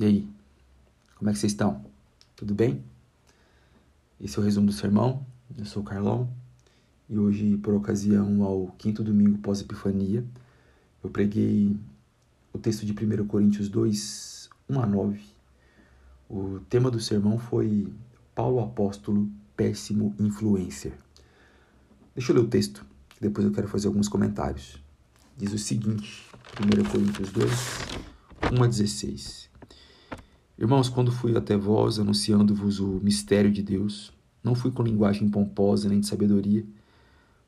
E 0.00 0.04
aí? 0.06 0.28
Como 1.16 1.28
é 1.28 1.34
que 1.34 1.38
vocês 1.38 1.52
estão? 1.52 1.84
Tudo 2.34 2.54
bem? 2.54 2.82
Esse 4.18 4.38
é 4.38 4.40
o 4.40 4.42
resumo 4.42 4.68
do 4.68 4.72
sermão. 4.72 5.26
Eu 5.58 5.66
sou 5.66 5.82
o 5.82 5.84
Carlão 5.84 6.26
e 7.06 7.18
hoje, 7.18 7.58
por 7.58 7.74
ocasião 7.74 8.42
ao 8.42 8.68
quinto 8.78 9.04
domingo 9.04 9.36
pós-Epifania, 9.40 10.24
eu 11.04 11.10
preguei 11.10 11.76
o 12.50 12.58
texto 12.58 12.86
de 12.86 12.92
1 12.92 13.26
Coríntios 13.26 13.68
2, 13.68 14.48
1 14.70 14.80
a 14.80 14.86
9. 14.86 15.20
O 16.30 16.60
tema 16.70 16.90
do 16.90 16.98
sermão 16.98 17.38
foi 17.38 17.86
Paulo 18.34 18.58
Apóstolo, 18.60 19.28
péssimo 19.54 20.14
influencer. 20.18 20.94
Deixa 22.14 22.32
eu 22.32 22.36
ler 22.36 22.44
o 22.44 22.48
texto, 22.48 22.86
depois 23.20 23.46
eu 23.46 23.52
quero 23.52 23.68
fazer 23.68 23.88
alguns 23.88 24.08
comentários. 24.08 24.82
Diz 25.36 25.52
o 25.52 25.58
seguinte, 25.58 26.26
1 26.58 26.90
Coríntios 26.90 27.30
2, 27.32 27.50
1 28.58 28.62
a 28.62 28.66
16. 28.66 29.49
Irmãos, 30.60 30.90
quando 30.90 31.10
fui 31.10 31.34
até 31.34 31.56
vós 31.56 31.98
anunciando-vos 31.98 32.80
o 32.80 33.00
mistério 33.02 33.50
de 33.50 33.62
Deus, 33.62 34.12
não 34.44 34.54
fui 34.54 34.70
com 34.70 34.82
linguagem 34.82 35.26
pomposa 35.26 35.88
nem 35.88 36.00
de 36.00 36.06
sabedoria, 36.06 36.66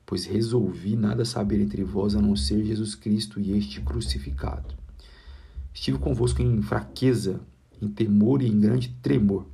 pois 0.06 0.24
resolvi 0.24 0.96
nada 0.96 1.22
saber 1.22 1.60
entre 1.60 1.84
vós 1.84 2.16
a 2.16 2.22
não 2.22 2.34
ser 2.34 2.64
Jesus 2.64 2.94
Cristo 2.94 3.38
e 3.38 3.52
este 3.52 3.82
crucificado. 3.82 4.74
Estive 5.74 5.98
convosco 5.98 6.40
em 6.40 6.62
fraqueza, 6.62 7.38
em 7.82 7.88
temor 7.88 8.40
e 8.40 8.48
em 8.48 8.58
grande 8.58 8.88
tremor. 9.02 9.44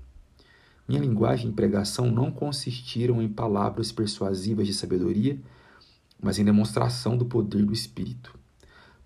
Minha 0.87 1.01
linguagem 1.01 1.51
e 1.51 1.53
pregação 1.53 2.13
não 2.13 2.31
consistiram 2.31 3.21
em 3.21 3.29
palavras 3.29 3.91
persuasivas 3.91 4.69
de 4.69 4.73
sabedoria, 4.73 5.37
mas 6.23 6.39
em 6.39 6.45
demonstração 6.45 7.17
do 7.17 7.25
poder 7.25 7.65
do 7.65 7.73
Espírito, 7.73 8.39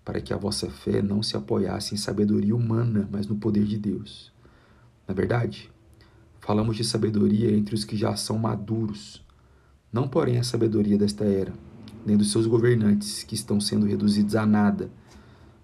para 0.05 0.21
que 0.21 0.31
a 0.31 0.37
vossa 0.37 0.69
fé 0.69 1.01
não 1.01 1.23
se 1.23 1.35
apoiasse 1.35 1.95
em 1.95 1.97
sabedoria 1.97 2.55
humana, 2.55 3.09
mas 3.11 3.25
no 3.25 3.35
poder 3.35 3.65
de 3.65 3.79
Deus. 3.79 4.31
Na 5.07 5.13
verdade, 5.13 5.69
falamos 6.39 6.77
de 6.77 6.83
sabedoria 6.83 7.51
entre 7.51 7.75
os 7.75 7.83
que 7.83 7.95
já 7.95 8.15
são 8.15 8.37
maduros, 8.37 9.23
não 9.91 10.07
porém 10.07 10.37
a 10.37 10.43
sabedoria 10.43 10.97
desta 10.97 11.23
era, 11.23 11.53
nem 12.05 12.17
dos 12.17 12.31
seus 12.31 12.47
governantes 12.47 13.23
que 13.23 13.35
estão 13.35 13.59
sendo 13.59 13.85
reduzidos 13.85 14.35
a 14.35 14.45
nada, 14.45 14.89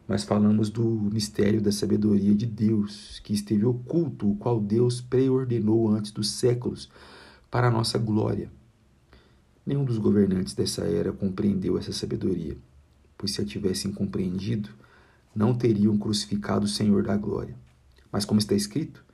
mas 0.07 0.23
falamos 0.23 0.69
do 0.69 0.83
mistério 0.83 1.61
da 1.61 1.71
sabedoria 1.71 2.33
de 2.33 2.45
Deus, 2.45 3.19
que 3.23 3.33
esteve 3.33 3.65
oculto, 3.65 4.31
o 4.31 4.35
qual 4.35 4.59
Deus 4.59 4.99
preordenou 4.99 5.89
antes 5.89 6.11
dos 6.11 6.31
séculos 6.31 6.89
para 7.51 7.67
a 7.67 7.71
nossa 7.71 7.97
glória. 7.97 8.51
Nenhum 9.65 9.85
dos 9.85 9.99
governantes 9.99 10.55
dessa 10.55 10.83
era 10.85 11.11
compreendeu 11.11 11.77
essa 11.77 11.91
sabedoria, 11.91 12.57
pois 13.15 13.33
se 13.33 13.41
a 13.41 13.45
tivessem 13.45 13.91
compreendido, 13.91 14.69
não 15.35 15.53
teriam 15.53 15.95
crucificado 15.95 16.65
o 16.65 16.69
Senhor 16.69 17.03
da 17.03 17.15
glória. 17.15 17.55
Mas 18.11 18.25
como 18.25 18.39
está 18.39 18.55
escrito, 18.55 19.05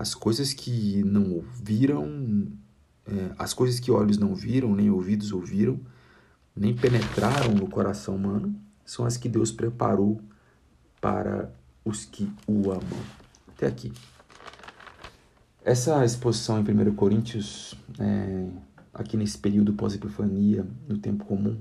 as 0.00 0.14
coisas 0.14 0.54
que 0.54 1.04
não 1.04 1.30
ouviram, 1.30 2.48
é, 3.06 3.32
as 3.38 3.52
coisas 3.52 3.78
que 3.78 3.90
olhos 3.90 4.16
não 4.16 4.34
viram, 4.34 4.74
nem 4.74 4.88
ouvidos 4.88 5.30
ouviram, 5.30 5.78
nem 6.56 6.74
penetraram 6.74 7.54
no 7.54 7.68
coração 7.68 8.16
humano, 8.16 8.58
são 8.82 9.04
as 9.04 9.18
que 9.18 9.28
Deus 9.28 9.52
preparou 9.52 10.18
para 11.02 11.52
os 11.84 12.06
que 12.06 12.32
o 12.46 12.70
amam. 12.70 12.98
Até 13.48 13.66
aqui. 13.66 13.92
Essa 15.62 16.02
exposição 16.02 16.58
em 16.58 16.62
1 16.62 16.94
Coríntios, 16.94 17.74
é, 17.98 18.48
aqui 18.94 19.18
nesse 19.18 19.36
período 19.36 19.74
pós-epifania, 19.74 20.66
no 20.88 20.96
tempo 20.96 21.26
comum, 21.26 21.60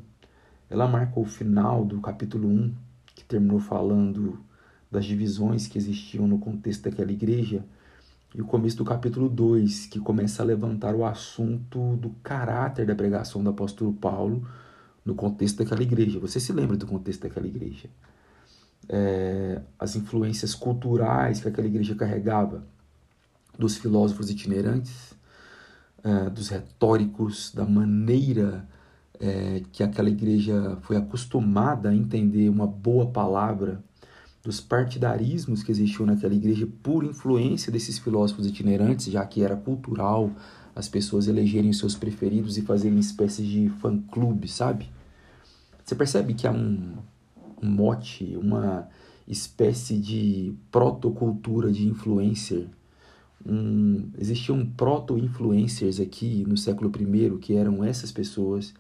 ela 0.70 0.88
marca 0.88 1.20
o 1.20 1.26
final 1.26 1.84
do 1.84 2.00
capítulo 2.00 2.48
1, 2.48 2.74
que 3.08 3.26
terminou 3.26 3.60
falando 3.60 4.40
das 4.90 5.04
divisões 5.04 5.68
que 5.68 5.78
existiam 5.78 6.26
no 6.26 6.40
contexto 6.40 6.84
daquela 6.84 7.12
igreja 7.12 7.66
e 8.34 8.42
o 8.42 8.46
começo 8.46 8.78
do 8.78 8.86
capítulo 8.86 9.28
2, 9.28 9.88
que 9.88 10.00
começa 10.00 10.44
a 10.44 10.46
levantar 10.46 10.94
o 10.94 11.04
assunto 11.04 11.96
do 11.98 12.12
caráter 12.22 12.86
da 12.86 12.94
pregação 12.94 13.44
do 13.44 13.50
apóstolo 13.50 13.92
Paulo 13.94 14.48
no 15.04 15.16
contexto 15.16 15.58
daquela 15.58 15.82
igreja. 15.82 16.20
Você 16.20 16.40
se 16.40 16.54
lembra 16.54 16.78
do 16.78 16.86
contexto 16.86 17.24
daquela 17.24 17.48
igreja? 17.48 17.90
É, 18.88 19.62
as 19.80 19.96
influências 19.96 20.54
culturais 20.54 21.42
que 21.42 21.48
aquela 21.48 21.68
igreja 21.68 21.96
carregava, 21.96 22.64
dos 23.58 23.78
filósofos 23.78 24.30
itinerantes, 24.30 25.14
é, 26.04 26.30
dos 26.30 26.50
retóricos, 26.50 27.52
da 27.54 27.66
maneira 27.66 28.68
é, 29.20 29.64
que 29.72 29.84
aquela 29.84 30.10
igreja 30.10 30.78
foi 30.82 30.96
acostumada 30.96 31.90
a 31.90 31.96
entender 31.96 32.48
uma 32.48 32.66
boa 32.66 33.08
palavra 33.08 33.84
dos 34.44 34.62
partidarismos 34.62 35.64
que 35.64 35.72
existiam 35.72 36.06
naquela 36.06 36.34
igreja 36.34 36.68
por 36.82 37.04
influência 37.04 37.72
desses 37.72 38.00
filósofos 38.00 38.46
itinerantes, 38.46 39.08
já 39.12 39.26
que 39.26 39.44
era 39.44 39.56
cultural 39.56 40.32
as 40.76 40.88
pessoas 40.88 41.28
elegerem 41.28 41.74
seus 41.74 41.96
preferidos 41.96 42.58
e 42.58 42.62
fazerem 42.62 43.00
espécies 43.00 43.46
de 43.46 43.70
fã-clube, 43.82 44.48
sabe? 44.48 44.90
Você 45.84 45.94
percebe 45.96 46.34
que 46.34 46.48
há 46.48 46.52
um, 46.52 46.94
um 47.62 47.70
mote, 47.70 48.38
uma 48.38 48.88
espécie 49.28 49.98
de 49.98 50.54
protocultura 50.72 51.72
de 51.72 51.88
influencer. 51.88 52.68
Um, 53.46 54.10
existiam 54.18 54.66
proto-influencers 54.66 56.00
aqui 56.00 56.46
no 56.48 56.58
século 56.58 56.92
I, 56.96 57.38
que 57.40 57.56
eram 57.56 57.84
essas 57.84 58.12
pessoas 58.12 58.74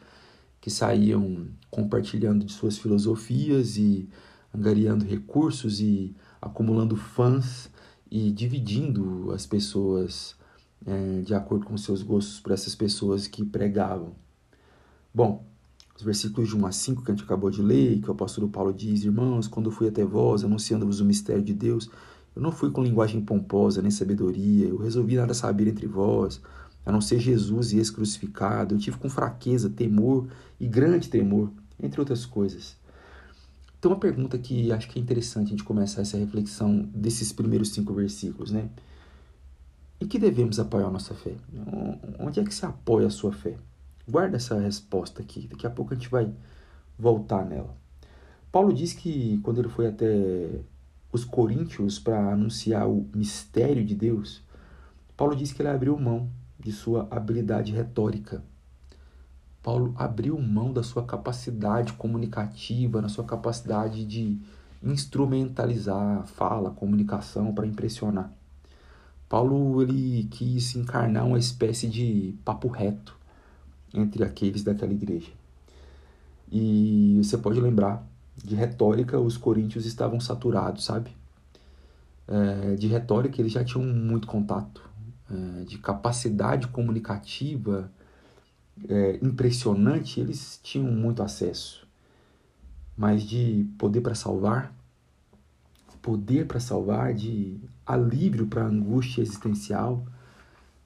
que 0.61 0.69
saíam 0.69 1.47
compartilhando 1.69 2.45
de 2.45 2.51
suas 2.51 2.77
filosofias 2.77 3.77
e 3.77 4.07
angariando 4.53 5.05
recursos 5.05 5.79
e 5.79 6.15
acumulando 6.41 6.95
fãs 6.95 7.69
e 8.09 8.31
dividindo 8.31 9.31
as 9.31 9.45
pessoas 9.45 10.35
é, 10.85 11.21
de 11.21 11.33
acordo 11.33 11.65
com 11.65 11.77
seus 11.77 12.01
gostos 12.01 12.39
para 12.39 12.53
essas 12.53 12.75
pessoas 12.75 13.27
que 13.27 13.45
pregavam. 13.45 14.13
Bom, 15.13 15.45
os 15.95 16.03
versículos 16.03 16.49
de 16.49 16.55
1 16.55 16.65
a 16.65 16.71
5 16.71 17.03
que 17.03 17.11
a 17.11 17.13
gente 17.13 17.25
acabou 17.25 17.49
de 17.49 17.61
ler, 17.61 17.99
que 17.99 18.07
o 18.07 18.13
apóstolo 18.13 18.47
Paulo 18.47 18.73
diz: 18.73 19.03
Irmãos, 19.03 19.47
quando 19.47 19.69
fui 19.69 19.87
até 19.87 20.03
vós, 20.03 20.43
anunciando-vos 20.43 21.01
o 21.01 21.05
mistério 21.05 21.43
de 21.43 21.53
Deus, 21.53 21.89
eu 22.35 22.41
não 22.41 22.51
fui 22.51 22.71
com 22.71 22.81
linguagem 22.81 23.21
pomposa 23.21 23.81
nem 23.81 23.91
sabedoria, 23.91 24.67
eu 24.67 24.77
resolvi 24.77 25.15
nada 25.15 25.33
saber 25.33 25.67
entre 25.67 25.87
vós, 25.87 26.41
a 26.85 26.91
não 26.91 27.01
ser 27.01 27.19
Jesus 27.19 27.73
e 27.73 27.79
esse 27.79 27.91
crucificado. 27.91 28.75
Eu 28.75 28.79
tive 28.79 28.97
com 28.97 29.09
fraqueza, 29.09 29.69
temor 29.69 30.27
e 30.57 30.67
grande 30.67 31.09
temor, 31.09 31.51
entre 31.81 31.99
outras 31.99 32.25
coisas. 32.25 32.78
Então, 33.79 33.91
uma 33.91 33.99
pergunta 33.99 34.37
que 34.37 34.73
acho 34.73 34.89
que 34.89 34.99
é 34.99 35.01
interessante 35.01 35.47
a 35.47 35.49
gente 35.51 35.63
começar 35.63 36.01
essa 36.01 36.17
reflexão 36.17 36.81
desses 36.93 37.31
primeiros 37.31 37.69
cinco 37.69 37.93
versículos, 37.93 38.51
né? 38.51 38.69
Em 40.01 40.05
que 40.05 40.19
devemos 40.19 40.59
apoiar 40.59 40.91
nossa 40.91 41.15
fé? 41.15 41.33
Onde 42.19 42.41
é 42.41 42.43
que 42.43 42.53
se 42.53 42.65
apoia 42.65 43.07
a 43.07 43.09
sua 43.09 43.31
fé? 43.31 43.55
Guarda 44.07 44.35
essa 44.35 44.59
resposta 44.59 45.21
aqui, 45.21 45.47
daqui 45.47 45.65
a 45.65 45.69
pouco 45.69 45.93
a 45.93 45.95
gente 45.95 46.09
vai 46.09 46.29
voltar 46.97 47.45
nela. 47.45 47.73
Paulo 48.51 48.73
diz 48.73 48.91
que 48.91 49.39
quando 49.43 49.59
ele 49.59 49.69
foi 49.69 49.87
até 49.87 50.59
os 51.11 51.23
coríntios 51.23 51.99
para 51.99 52.33
anunciar 52.33 52.89
o 52.89 53.07
mistério 53.15 53.85
de 53.85 53.95
Deus, 53.95 54.43
Paulo 55.15 55.35
diz 55.35 55.53
que 55.53 55.61
ele 55.61 55.69
abriu 55.69 55.97
mão 55.97 56.29
de 56.59 56.73
sua 56.73 57.07
habilidade 57.09 57.71
retórica 57.71 58.43
Paulo 59.61 59.93
abriu 59.97 60.39
mão 60.39 60.71
da 60.71 60.83
sua 60.83 61.03
capacidade 61.03 61.93
comunicativa, 61.93 63.01
na 63.01 63.09
sua 63.09 63.25
capacidade 63.25 64.05
de 64.05 64.37
instrumentalizar 64.81 66.25
fala, 66.27 66.71
comunicação 66.71 67.53
para 67.53 67.67
impressionar. 67.67 68.31
Paulo 69.27 69.81
ele 69.81 70.27
quis 70.31 70.75
encarnar 70.75 71.27
uma 71.27 71.37
espécie 71.37 71.87
de 71.87 72.33
papo 72.43 72.67
reto 72.67 73.15
entre 73.93 74.23
aqueles 74.23 74.63
daquela 74.63 74.93
igreja. 74.93 75.31
E 76.51 77.19
você 77.21 77.37
pode 77.37 77.59
lembrar, 77.59 78.03
de 78.35 78.55
retórica 78.55 79.19
os 79.19 79.37
coríntios 79.37 79.85
estavam 79.85 80.19
saturados, 80.19 80.85
sabe? 80.85 81.11
É, 82.27 82.75
de 82.75 82.87
retórica 82.87 83.41
eles 83.41 83.51
já 83.51 83.63
tinham 83.63 83.83
muito 83.85 84.27
contato, 84.27 84.81
é, 85.29 85.63
de 85.65 85.77
capacidade 85.77 86.67
comunicativa 86.67 87.91
é, 88.87 89.19
impressionante, 89.21 90.19
eles 90.19 90.59
tinham 90.63 90.91
muito 90.91 91.21
acesso. 91.21 91.87
Mas 92.95 93.23
de 93.23 93.67
poder 93.77 94.01
para 94.01 94.15
salvar, 94.15 94.73
poder 96.01 96.47
para 96.47 96.59
salvar, 96.59 97.13
de 97.13 97.59
alívio 97.85 98.47
para 98.47 98.63
a 98.63 98.67
angústia 98.67 99.21
existencial, 99.21 100.05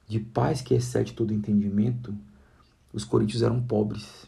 de 0.08 0.20
paz 0.20 0.60
que 0.60 0.74
excede 0.74 1.12
todo 1.12 1.32
entendimento, 1.32 2.14
os 2.92 3.04
coríntios 3.04 3.42
eram 3.42 3.62
pobres. 3.62 4.26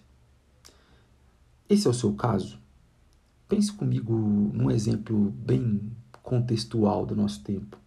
Esse 1.68 1.86
é 1.86 1.90
o 1.90 1.94
seu 1.94 2.12
caso? 2.14 2.58
Pense 3.48 3.72
comigo 3.72 4.12
num 4.12 4.70
exemplo 4.70 5.30
bem 5.30 5.92
contextual 6.22 7.06
do 7.06 7.14
nosso 7.14 7.42
tempo. 7.42 7.78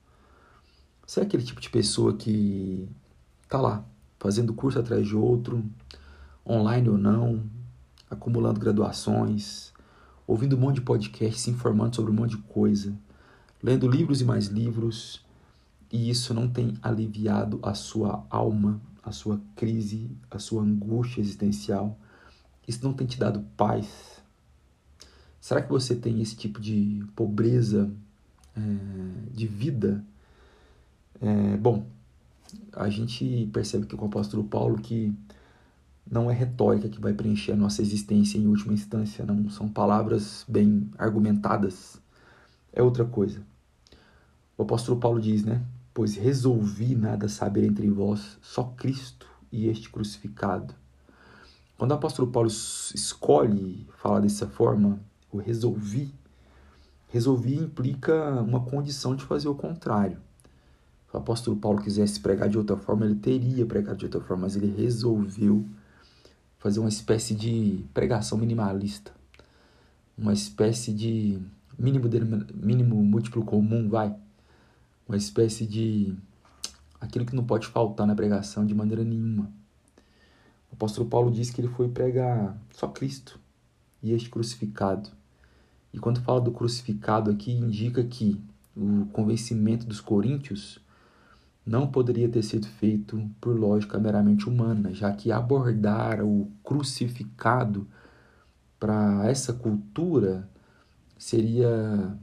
Você 1.05 1.19
é 1.19 1.23
aquele 1.23 1.43
tipo 1.43 1.59
de 1.59 1.69
pessoa 1.69 2.15
que 2.15 2.87
está 3.43 3.59
lá, 3.59 3.83
fazendo 4.19 4.53
curso 4.53 4.79
atrás 4.79 5.07
de 5.07 5.15
outro, 5.15 5.63
online 6.45 6.89
ou 6.89 6.97
não, 6.97 7.43
acumulando 8.09 8.59
graduações, 8.59 9.71
ouvindo 10.27 10.55
um 10.55 10.59
monte 10.59 10.75
de 10.75 10.81
podcast, 10.81 11.39
se 11.39 11.49
informando 11.49 11.95
sobre 11.95 12.11
um 12.11 12.15
monte 12.15 12.31
de 12.31 12.43
coisa, 12.43 12.93
lendo 13.63 13.87
livros 13.87 14.21
e 14.21 14.25
mais 14.25 14.47
livros, 14.47 15.25
e 15.91 16.09
isso 16.09 16.33
não 16.33 16.47
tem 16.47 16.75
aliviado 16.81 17.59
a 17.63 17.73
sua 17.73 18.25
alma, 18.29 18.79
a 19.03 19.11
sua 19.11 19.41
crise, 19.55 20.11
a 20.29 20.37
sua 20.37 20.61
angústia 20.61 21.21
existencial. 21.21 21.97
Isso 22.67 22.83
não 22.83 22.93
tem 22.93 23.07
te 23.07 23.17
dado 23.17 23.43
paz. 23.57 24.21
Será 25.41 25.61
que 25.61 25.69
você 25.69 25.95
tem 25.95 26.21
esse 26.21 26.35
tipo 26.35 26.59
de 26.61 27.03
pobreza 27.15 27.91
é, 28.55 28.61
de 29.31 29.47
vida? 29.47 30.03
É, 31.19 31.57
bom, 31.57 31.87
a 32.73 32.89
gente 32.89 33.49
percebe 33.53 33.85
que 33.85 33.95
o 33.95 34.05
apóstolo 34.05 34.43
Paulo 34.43 34.79
que 34.79 35.13
não 36.09 36.29
é 36.29 36.33
retórica 36.33 36.89
que 36.89 36.99
vai 36.99 37.13
preencher 37.13 37.51
a 37.51 37.55
nossa 37.55 37.81
existência 37.81 38.37
em 38.37 38.47
última 38.47 38.73
instância, 38.73 39.25
não 39.25 39.49
são 39.49 39.69
palavras 39.69 40.43
bem 40.47 40.89
argumentadas, 40.97 42.01
é 42.73 42.81
outra 42.81 43.05
coisa. 43.05 43.41
O 44.57 44.63
apóstolo 44.63 44.99
Paulo 44.99 45.21
diz, 45.21 45.43
né? 45.43 45.63
Pois 45.93 46.15
resolvi 46.15 46.95
nada 46.95 47.27
saber 47.27 47.63
entre 47.63 47.89
vós, 47.89 48.37
só 48.41 48.63
Cristo 48.63 49.27
e 49.51 49.67
este 49.67 49.89
crucificado. 49.89 50.73
Quando 51.77 51.91
o 51.91 51.95
apóstolo 51.95 52.31
Paulo 52.31 52.49
escolhe 52.49 53.87
falar 53.97 54.19
dessa 54.19 54.47
forma, 54.47 54.99
o 55.31 55.37
resolvi, 55.37 56.13
resolvi 57.07 57.55
implica 57.55 58.41
uma 58.41 58.61
condição 58.61 59.15
de 59.15 59.23
fazer 59.23 59.47
o 59.47 59.55
contrário. 59.55 60.17
O 61.11 61.17
apóstolo 61.17 61.57
Paulo 61.57 61.81
quisesse 61.81 62.19
pregar 62.19 62.49
de 62.49 62.57
outra 62.57 62.77
forma, 62.77 63.05
ele 63.05 63.15
teria 63.15 63.65
pregado 63.65 63.97
de 63.97 64.05
outra 64.05 64.21
forma, 64.21 64.43
mas 64.43 64.55
ele 64.55 64.71
resolveu 64.75 65.65
fazer 66.59 66.79
uma 66.79 66.89
espécie 66.89 67.33
de 67.33 67.83
pregação 67.93 68.37
minimalista, 68.37 69.11
uma 70.17 70.33
espécie 70.33 70.93
de 70.93 71.39
mínimo, 71.77 72.07
mínimo 72.53 72.95
múltiplo 73.03 73.43
comum, 73.43 73.89
vai, 73.89 74.15
uma 75.07 75.17
espécie 75.17 75.65
de 75.65 76.15
aquilo 76.99 77.25
que 77.25 77.35
não 77.35 77.45
pode 77.45 77.65
faltar 77.67 78.05
na 78.05 78.13
pregação 78.13 78.65
de 78.65 78.75
maneira 78.75 79.03
nenhuma. 79.03 79.51
O 80.69 80.75
apóstolo 80.75 81.09
Paulo 81.09 81.31
diz 81.31 81.49
que 81.49 81.61
ele 81.61 81.69
foi 81.69 81.87
pregar 81.89 82.55
só 82.71 82.87
Cristo 82.87 83.39
e 84.03 84.11
este 84.11 84.29
crucificado. 84.29 85.09
E 85.91 85.97
quando 85.97 86.21
fala 86.21 86.39
do 86.39 86.51
crucificado 86.51 87.31
aqui, 87.31 87.51
indica 87.51 88.03
que 88.03 88.39
o 88.75 89.07
convencimento 89.07 89.87
dos 89.87 89.99
coríntios 89.99 90.79
não 91.69 91.85
poderia 91.85 92.27
ter 92.27 92.41
sido 92.41 92.65
feito 92.65 93.29
por 93.39 93.55
lógica 93.55 93.99
meramente 93.99 94.49
humana, 94.49 94.91
já 94.91 95.13
que 95.13 95.31
abordar 95.31 96.23
o 96.23 96.51
crucificado 96.63 97.87
para 98.79 99.29
essa 99.29 99.53
cultura 99.53 100.49
seria 101.15 102.17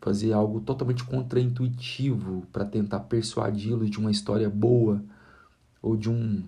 fazer 0.00 0.32
algo 0.32 0.60
totalmente 0.60 1.04
contraintuitivo 1.04 2.42
para 2.52 2.64
tentar 2.64 3.00
persuadi-los 3.00 3.88
de 3.88 3.98
uma 4.00 4.10
história 4.10 4.50
boa 4.50 5.00
ou 5.80 5.96
de 5.96 6.10
um, 6.10 6.42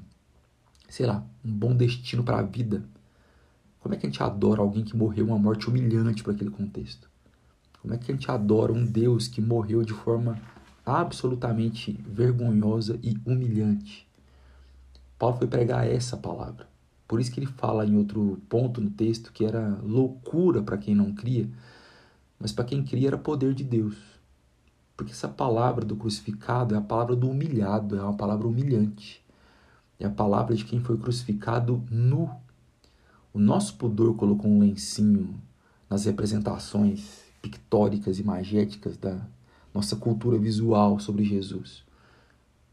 sei 0.88 1.06
lá, 1.06 1.24
um 1.44 1.52
bom 1.52 1.76
destino 1.76 2.24
para 2.24 2.40
a 2.40 2.42
vida. 2.42 2.82
Como 3.78 3.94
é 3.94 3.98
que 3.98 4.04
a 4.04 4.10
gente 4.10 4.20
adora 4.20 4.62
alguém 4.62 4.82
que 4.82 4.96
morreu 4.96 5.26
uma 5.26 5.38
morte 5.38 5.68
humilhante 5.68 6.24
para 6.24 6.32
aquele 6.32 6.50
contexto? 6.50 7.08
Como 7.80 7.94
é 7.94 7.98
que 7.98 8.10
a 8.10 8.14
gente 8.16 8.28
adora 8.28 8.72
um 8.72 8.84
Deus 8.84 9.28
que 9.28 9.40
morreu 9.40 9.84
de 9.84 9.92
forma 9.92 10.36
absolutamente 10.86 11.92
vergonhosa 12.06 12.96
e 13.02 13.16
humilhante. 13.26 14.06
Paulo 15.18 15.36
foi 15.36 15.48
pregar 15.48 15.84
essa 15.84 16.16
palavra. 16.16 16.68
Por 17.08 17.20
isso 17.20 17.32
que 17.32 17.40
ele 17.40 17.46
fala 17.46 17.84
em 17.84 17.96
outro 17.96 18.40
ponto 18.48 18.80
no 18.80 18.90
texto 18.90 19.32
que 19.32 19.44
era 19.44 19.78
loucura 19.82 20.62
para 20.62 20.78
quem 20.78 20.94
não 20.94 21.12
cria, 21.12 21.48
mas 22.38 22.52
para 22.52 22.64
quem 22.64 22.84
cria 22.84 23.08
era 23.08 23.18
poder 23.18 23.52
de 23.52 23.64
Deus. 23.64 23.96
Porque 24.96 25.12
essa 25.12 25.28
palavra 25.28 25.84
do 25.84 25.96
crucificado 25.96 26.74
é 26.74 26.78
a 26.78 26.80
palavra 26.80 27.16
do 27.16 27.28
humilhado, 27.28 27.96
é 27.96 28.02
uma 28.02 28.16
palavra 28.16 28.46
humilhante. 28.46 29.24
É 29.98 30.06
a 30.06 30.10
palavra 30.10 30.54
de 30.54 30.64
quem 30.64 30.80
foi 30.80 30.96
crucificado 30.96 31.82
nu. 31.90 32.30
O 33.32 33.38
nosso 33.38 33.76
pudor 33.76 34.14
colocou 34.14 34.50
um 34.50 34.60
lencinho 34.60 35.34
nas 35.88 36.04
representações 36.04 37.24
pictóricas 37.42 38.18
e 38.18 38.24
magéticas 38.24 38.96
da, 38.96 39.20
nossa 39.76 39.94
cultura 39.94 40.38
visual 40.38 40.98
sobre 40.98 41.22
Jesus. 41.22 41.84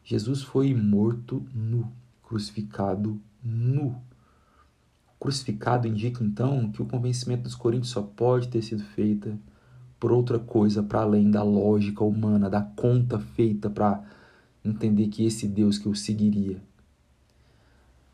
Jesus 0.06 0.42
foi 0.42 0.74
morto 0.74 1.46
nu, 1.54 1.92
crucificado 2.24 3.20
nu. 3.44 4.02
Crucificado 5.20 5.86
indica 5.86 6.24
então 6.24 6.72
que 6.72 6.82
o 6.82 6.86
convencimento 6.86 7.44
dos 7.44 7.56
coríntios 7.56 7.92
só 7.92 8.02
pode 8.02 8.48
ter 8.48 8.62
sido 8.62 8.84
feita 8.84 9.38
por 10.00 10.14
outra 10.14 10.40
coisa 10.40 10.82
para 10.82 11.02
além 11.02 11.30
da 11.30 11.44
lógica 11.44 12.04
humana, 12.06 12.50
da 12.50 12.62
conta 12.62 13.20
feita 13.20 13.70
para 13.70 14.02
entender 14.64 15.08
que 15.08 15.26
esse 15.26 15.46
Deus 15.46 15.78
que 15.78 15.88
eu 15.88 15.96
seguiria. 15.96 16.62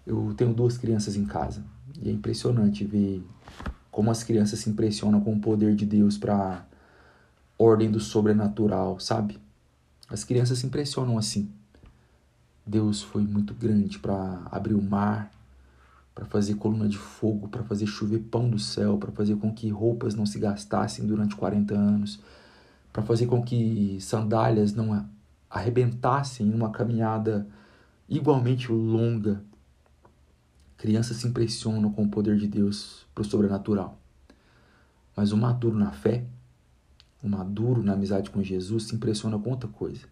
Eu 0.06 0.33
tenho 0.35 0.51
duas 0.51 0.80
crianças 0.80 1.15
em 1.15 1.25
casa 1.25 1.63
e 2.01 2.09
é 2.09 2.12
impressionante 2.12 2.83
ver 2.85 3.24
como 3.92 4.09
as 4.09 4.24
crianças 4.24 4.59
se 4.59 4.69
impressionam 4.69 5.21
com 5.21 5.33
o 5.33 5.39
poder 5.39 5.75
de 5.75 5.85
Deus 5.85 6.18
para 6.18 6.65
ordem 7.59 7.91
do 7.91 8.00
sobrenatural, 8.00 8.97
sabe? 9.01 9.38
As 10.07 10.23
crianças 10.23 10.59
se 10.59 10.65
impressionam 10.65 11.17
assim. 11.17 11.51
Deus 12.65 13.01
foi 13.01 13.21
muito 13.21 13.53
grande 13.53 14.00
para 14.00 14.41
abrir 14.50 14.75
o 14.75 14.81
mar, 14.81 15.29
para 16.15 16.25
fazer 16.25 16.56
coluna 16.56 16.88
de 16.88 16.97
fogo, 16.97 17.50
para 17.50 17.63
fazer 17.63 17.85
chover 17.85 18.19
pão 18.19 18.50
do 18.50 18.57
céu, 18.57 18.97
para 18.97 19.11
fazer 19.11 19.35
com 19.35 19.53
que 19.53 19.69
roupas 19.69 20.15
não 20.15 20.25
se 20.25 20.39
gastassem 20.39 21.06
durante 21.06 21.35
40 21.35 21.73
anos, 21.75 22.19
para 22.94 23.03
fazer 23.03 23.25
com 23.25 23.44
que 23.44 23.97
sandálias 24.00 24.73
não 24.73 25.06
arrebentassem 25.50 26.47
em 26.47 26.53
uma 26.53 26.71
caminhada 26.71 27.45
igualmente 28.07 28.71
longa. 28.71 29.44
Crianças 30.77 31.17
se 31.17 31.27
impressionam 31.27 31.91
com 31.91 32.03
o 32.03 32.09
poder 32.09 32.38
de 32.38 32.47
Deus 32.47 33.06
para 33.13 33.21
o 33.21 33.25
sobrenatural. 33.25 34.00
Mas 35.15 35.31
o 35.31 35.38
maduro 35.38 35.77
na 35.77 35.91
fé 35.91 36.25
o 37.21 37.27
maduro 37.27 37.83
na 37.83 37.94
amizade 37.94 38.30
com 38.30 38.42
Jesus 38.42 38.83
se 38.83 38.95
impressiona 38.95 39.38
com 39.38 39.50
outra 39.50 39.69
coisa. 39.69 40.07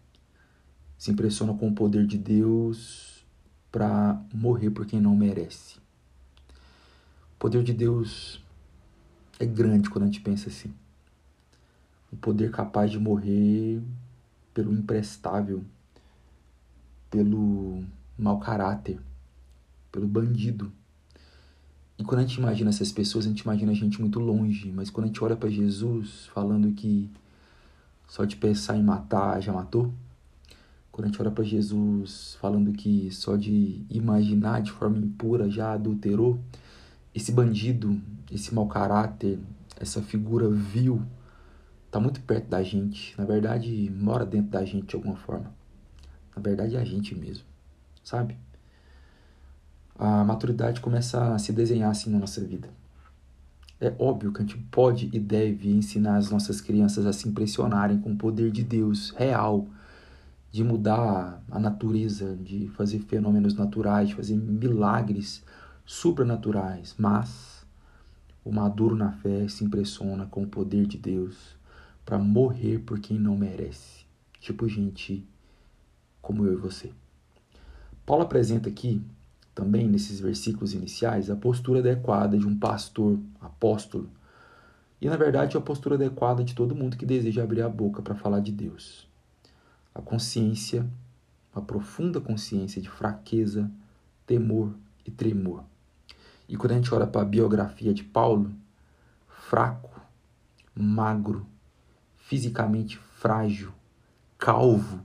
Se 0.96 1.10
impressiona 1.10 1.54
com 1.54 1.68
o 1.68 1.74
poder 1.74 2.06
de 2.06 2.18
Deus 2.18 3.24
para 3.70 4.20
morrer 4.32 4.70
por 4.70 4.86
quem 4.86 5.00
não 5.00 5.16
merece. 5.16 5.76
O 7.34 7.38
poder 7.38 7.62
de 7.62 7.72
Deus 7.72 8.42
é 9.38 9.46
grande 9.46 9.88
quando 9.88 10.04
a 10.04 10.06
gente 10.06 10.20
pensa 10.20 10.48
assim. 10.48 10.74
O 12.10 12.16
poder 12.16 12.50
capaz 12.50 12.90
de 12.90 12.98
morrer 12.98 13.80
pelo 14.52 14.72
imprestável, 14.72 15.64
pelo 17.10 17.84
mau 18.18 18.40
caráter, 18.40 18.98
pelo 19.92 20.06
bandido, 20.06 20.72
e 21.98 22.04
quando 22.04 22.20
a 22.20 22.22
gente 22.22 22.36
imagina 22.36 22.70
essas 22.70 22.92
pessoas, 22.92 23.26
a 23.26 23.28
gente 23.28 23.40
imagina 23.40 23.72
a 23.72 23.74
gente 23.74 24.00
muito 24.00 24.20
longe, 24.20 24.70
mas 24.70 24.88
quando 24.88 25.04
a 25.04 25.06
gente 25.08 25.22
olha 25.22 25.36
para 25.36 25.50
Jesus 25.50 26.26
falando 26.32 26.72
que 26.72 27.10
só 28.06 28.24
de 28.24 28.36
pensar 28.36 28.76
em 28.76 28.82
matar 28.82 29.40
já 29.40 29.52
matou, 29.52 29.92
quando 30.92 31.06
a 31.06 31.08
gente 31.08 31.20
olha 31.20 31.30
para 31.30 31.42
Jesus 31.42 32.36
falando 32.40 32.72
que 32.72 33.10
só 33.10 33.36
de 33.36 33.84
imaginar 33.90 34.62
de 34.62 34.70
forma 34.70 34.96
impura 34.98 35.50
já 35.50 35.72
adulterou, 35.72 36.38
esse 37.12 37.32
bandido, 37.32 38.00
esse 38.30 38.54
mau 38.54 38.68
caráter, 38.68 39.40
essa 39.76 40.00
figura 40.00 40.48
vil, 40.48 41.02
tá 41.90 41.98
muito 41.98 42.20
perto 42.20 42.48
da 42.48 42.62
gente. 42.62 43.14
Na 43.18 43.24
verdade, 43.24 43.90
mora 43.90 44.24
dentro 44.24 44.50
da 44.50 44.64
gente 44.64 44.86
de 44.86 44.94
alguma 44.94 45.16
forma. 45.16 45.52
Na 46.34 46.40
verdade, 46.40 46.76
é 46.76 46.80
a 46.80 46.84
gente 46.84 47.14
mesmo, 47.14 47.44
sabe? 48.04 48.36
A 49.98 50.24
maturidade 50.24 50.80
começa 50.80 51.34
a 51.34 51.38
se 51.38 51.52
desenhar 51.52 51.90
assim 51.90 52.08
na 52.08 52.18
nossa 52.18 52.40
vida. 52.42 52.70
É 53.80 53.94
óbvio 53.98 54.32
que 54.32 54.38
a 54.38 54.44
gente 54.44 54.56
pode 54.70 55.10
e 55.12 55.18
deve 55.18 55.70
ensinar 55.70 56.16
as 56.16 56.30
nossas 56.30 56.60
crianças 56.60 57.04
a 57.04 57.12
se 57.12 57.28
impressionarem 57.28 58.00
com 58.00 58.12
o 58.12 58.16
poder 58.16 58.50
de 58.50 58.62
Deus 58.62 59.10
real, 59.10 59.66
de 60.50 60.64
mudar 60.64 61.42
a 61.50 61.58
natureza, 61.58 62.36
de 62.36 62.68
fazer 62.68 63.00
fenômenos 63.00 63.54
naturais, 63.54 64.08
de 64.08 64.14
fazer 64.14 64.36
milagres 64.36 65.44
supranaturais, 65.84 66.94
mas 66.98 67.66
o 68.44 68.52
maduro 68.52 68.96
na 68.96 69.12
fé 69.12 69.46
se 69.48 69.64
impressiona 69.64 70.26
com 70.26 70.42
o 70.42 70.48
poder 70.48 70.86
de 70.86 70.96
Deus 70.96 71.56
para 72.04 72.18
morrer 72.18 72.78
por 72.78 72.98
quem 72.98 73.18
não 73.18 73.36
merece, 73.36 74.04
tipo 74.40 74.68
gente 74.68 75.26
como 76.22 76.46
eu 76.46 76.54
e 76.54 76.56
você. 76.56 76.90
Paulo 78.04 78.22
apresenta 78.22 78.68
aqui 78.68 79.02
também 79.58 79.88
nesses 79.88 80.20
versículos 80.20 80.72
iniciais 80.72 81.28
a 81.28 81.34
postura 81.34 81.80
adequada 81.80 82.38
de 82.38 82.46
um 82.46 82.56
pastor, 82.56 83.18
apóstolo. 83.40 84.08
E 85.00 85.08
na 85.08 85.16
verdade 85.16 85.56
a 85.56 85.60
postura 85.60 85.96
adequada 85.96 86.44
de 86.44 86.54
todo 86.54 86.76
mundo 86.76 86.96
que 86.96 87.04
deseja 87.04 87.42
abrir 87.42 87.62
a 87.62 87.68
boca 87.68 88.00
para 88.00 88.14
falar 88.14 88.38
de 88.38 88.52
Deus. 88.52 89.08
A 89.92 90.00
consciência, 90.00 90.88
uma 91.52 91.60
profunda 91.60 92.20
consciência 92.20 92.80
de 92.80 92.88
fraqueza, 92.88 93.68
temor 94.24 94.72
e 95.04 95.10
tremor. 95.10 95.64
E 96.48 96.56
quando 96.56 96.70
a 96.70 96.76
gente 96.76 96.94
olha 96.94 97.08
para 97.08 97.22
a 97.22 97.24
biografia 97.24 97.92
de 97.92 98.04
Paulo, 98.04 98.52
fraco, 99.26 100.00
magro, 100.72 101.44
fisicamente 102.14 102.96
frágil, 102.96 103.72
calvo. 104.38 105.00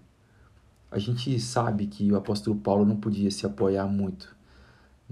A 0.91 0.99
gente 0.99 1.39
sabe 1.39 1.87
que 1.87 2.11
o 2.11 2.15
apóstolo 2.15 2.55
Paulo 2.55 2.85
não 2.85 2.97
podia 2.97 3.31
se 3.31 3.47
apoiar 3.47 3.87
muito 3.87 4.32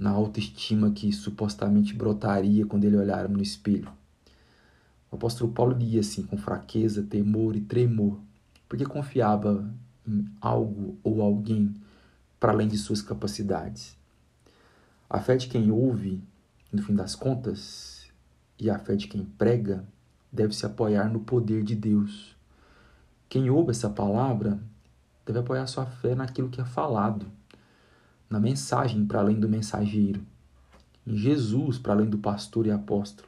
na 0.01 0.10
autoestima 0.10 0.89
que 0.89 1.13
supostamente 1.13 1.93
brotaria 1.93 2.65
quando 2.65 2.86
ele 2.86 2.98
olhara 2.98 3.27
no 3.27 3.39
espelho. 3.39 3.88
O 5.12 5.15
apóstolo 5.15 5.51
Paulo 5.51 5.77
lia 5.77 6.00
assim 6.00 6.24
com 6.24 6.39
fraqueza, 6.39 7.03
temor 7.03 7.55
e 7.55 7.62
tremor, 7.62 8.20
porque 8.67 8.84
confiava 8.84 9.72
em 10.08 10.27
algo 10.41 10.98
ou 11.03 11.22
alguém 11.22 11.75
para 12.39 12.51
além 12.51 12.67
de 12.67 12.79
suas 12.79 13.00
capacidades. 13.00 13.96
A 15.08 15.20
fé 15.20 15.38
de 15.38 15.48
quem 15.48 15.70
ouve, 15.70 16.20
no 16.74 16.81
fim 16.81 16.96
das 16.96 17.13
contas, 17.13 18.08
e 18.58 18.72
a 18.72 18.79
fé 18.79 18.96
de 18.96 19.08
quem 19.08 19.24
prega 19.24 19.86
deve 20.31 20.55
se 20.55 20.65
apoiar 20.65 21.12
no 21.12 21.20
poder 21.20 21.63
de 21.63 21.75
Deus. 21.75 22.36
Quem 23.29 23.51
ouve 23.51 23.70
essa 23.70 23.89
palavra 23.89 24.60
deve 25.27 25.38
apoiar 25.38 25.67
sua 25.67 25.86
fé 25.86 26.15
naquilo 26.15 26.50
que 26.50 26.60
é 26.60 26.65
falado, 26.65 27.27
na 28.31 28.39
mensagem 28.39 29.05
para 29.05 29.19
além 29.19 29.38
do 29.38 29.50
mensageiro, 29.50 30.25
em 31.05 31.17
Jesus 31.17 31.77
para 31.77 31.91
além 31.91 32.09
do 32.09 32.17
pastor 32.17 32.65
e 32.65 32.71
apóstolo, 32.71 33.27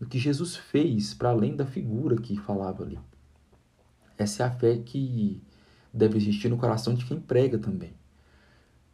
no 0.00 0.06
que 0.06 0.18
Jesus 0.18 0.56
fez 0.56 1.14
para 1.14 1.30
além 1.30 1.54
da 1.54 1.64
figura 1.64 2.16
que 2.16 2.36
falava 2.36 2.82
ali. 2.82 2.98
Essa 4.18 4.42
é 4.42 4.46
a 4.46 4.50
fé 4.50 4.78
que 4.78 5.40
deve 5.94 6.16
existir 6.16 6.48
no 6.48 6.58
coração 6.58 6.92
de 6.92 7.04
quem 7.04 7.20
prega 7.20 7.56
também, 7.56 7.94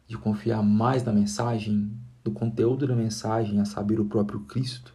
de 0.07 0.17
confiar 0.19 0.61
mais 0.61 1.03
na 1.03 1.11
mensagem, 1.11 1.91
do 2.23 2.31
conteúdo 2.31 2.85
da 2.85 2.95
mensagem, 2.95 3.59
a 3.59 3.65
saber 3.65 3.99
o 3.99 4.05
próprio 4.05 4.41
Cristo, 4.41 4.93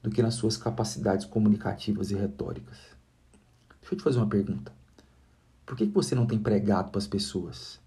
do 0.00 0.10
que 0.10 0.22
nas 0.22 0.34
suas 0.34 0.56
capacidades 0.56 1.26
comunicativas 1.26 2.12
e 2.12 2.14
retóricas. 2.14 2.78
Deixa 3.80 3.94
eu 3.94 3.98
te 3.98 4.04
fazer 4.04 4.18
uma 4.18 4.28
pergunta. 4.28 4.72
Por 5.66 5.76
que 5.76 5.86
você 5.86 6.14
não 6.14 6.24
tem 6.24 6.38
pregado 6.38 6.90
para 6.90 6.98
as 6.98 7.06
pessoas? 7.08 7.84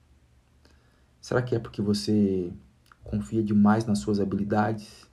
Será 1.21 1.41
que 1.41 1.55
é 1.55 1.59
porque 1.59 1.81
você 1.81 2.51
confia 3.03 3.43
demais 3.43 3.85
nas 3.85 3.99
suas 3.99 4.19
habilidades? 4.19 5.07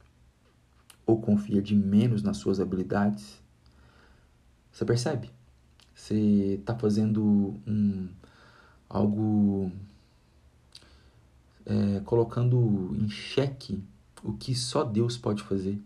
Ou 1.04 1.20
confia 1.20 1.62
de 1.62 1.75
menos 1.75 2.22
nas 2.22 2.36
suas 2.36 2.60
habilidades? 2.60 3.40
Você 4.72 4.84
percebe? 4.84 5.30
Você 5.94 6.58
está 6.60 6.76
fazendo 6.76 7.58
um, 7.66 8.08
algo 8.88 9.72
é, 11.64 12.00
colocando 12.00 12.94
em 12.98 13.08
xeque 13.08 13.82
o 14.22 14.32
que 14.34 14.54
só 14.54 14.84
Deus 14.84 15.16
pode 15.16 15.42
fazer 15.42 15.80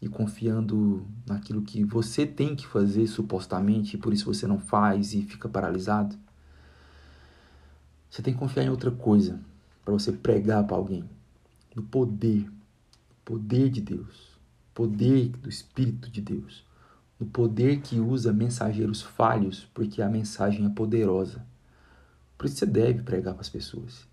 e 0.00 0.08
confiando 0.08 1.06
naquilo 1.26 1.62
que 1.62 1.82
você 1.82 2.26
tem 2.26 2.54
que 2.54 2.66
fazer 2.66 3.06
supostamente, 3.06 3.96
e 3.96 3.98
por 3.98 4.12
isso 4.12 4.26
você 4.26 4.46
não 4.46 4.58
faz 4.58 5.14
e 5.14 5.22
fica 5.22 5.48
paralisado. 5.48 6.14
Você 8.14 8.22
tem 8.22 8.32
que 8.32 8.38
confiar 8.38 8.62
em 8.62 8.68
outra 8.68 8.92
coisa 8.92 9.40
para 9.84 9.92
você 9.92 10.12
pregar 10.12 10.64
para 10.64 10.76
alguém, 10.76 11.02
no 11.74 11.82
poder, 11.82 12.48
poder 13.24 13.68
de 13.68 13.80
Deus, 13.80 14.38
poder 14.72 15.30
do 15.30 15.48
Espírito 15.48 16.08
de 16.08 16.20
Deus, 16.20 16.64
no 17.18 17.26
poder 17.26 17.80
que 17.80 17.98
usa 17.98 18.32
mensageiros 18.32 19.02
falhos, 19.02 19.68
porque 19.74 20.00
a 20.00 20.08
mensagem 20.08 20.64
é 20.64 20.68
poderosa. 20.68 21.44
Por 22.38 22.46
isso 22.46 22.54
você 22.58 22.66
deve 22.66 23.02
pregar 23.02 23.34
para 23.34 23.40
as 23.40 23.48
pessoas. 23.48 24.06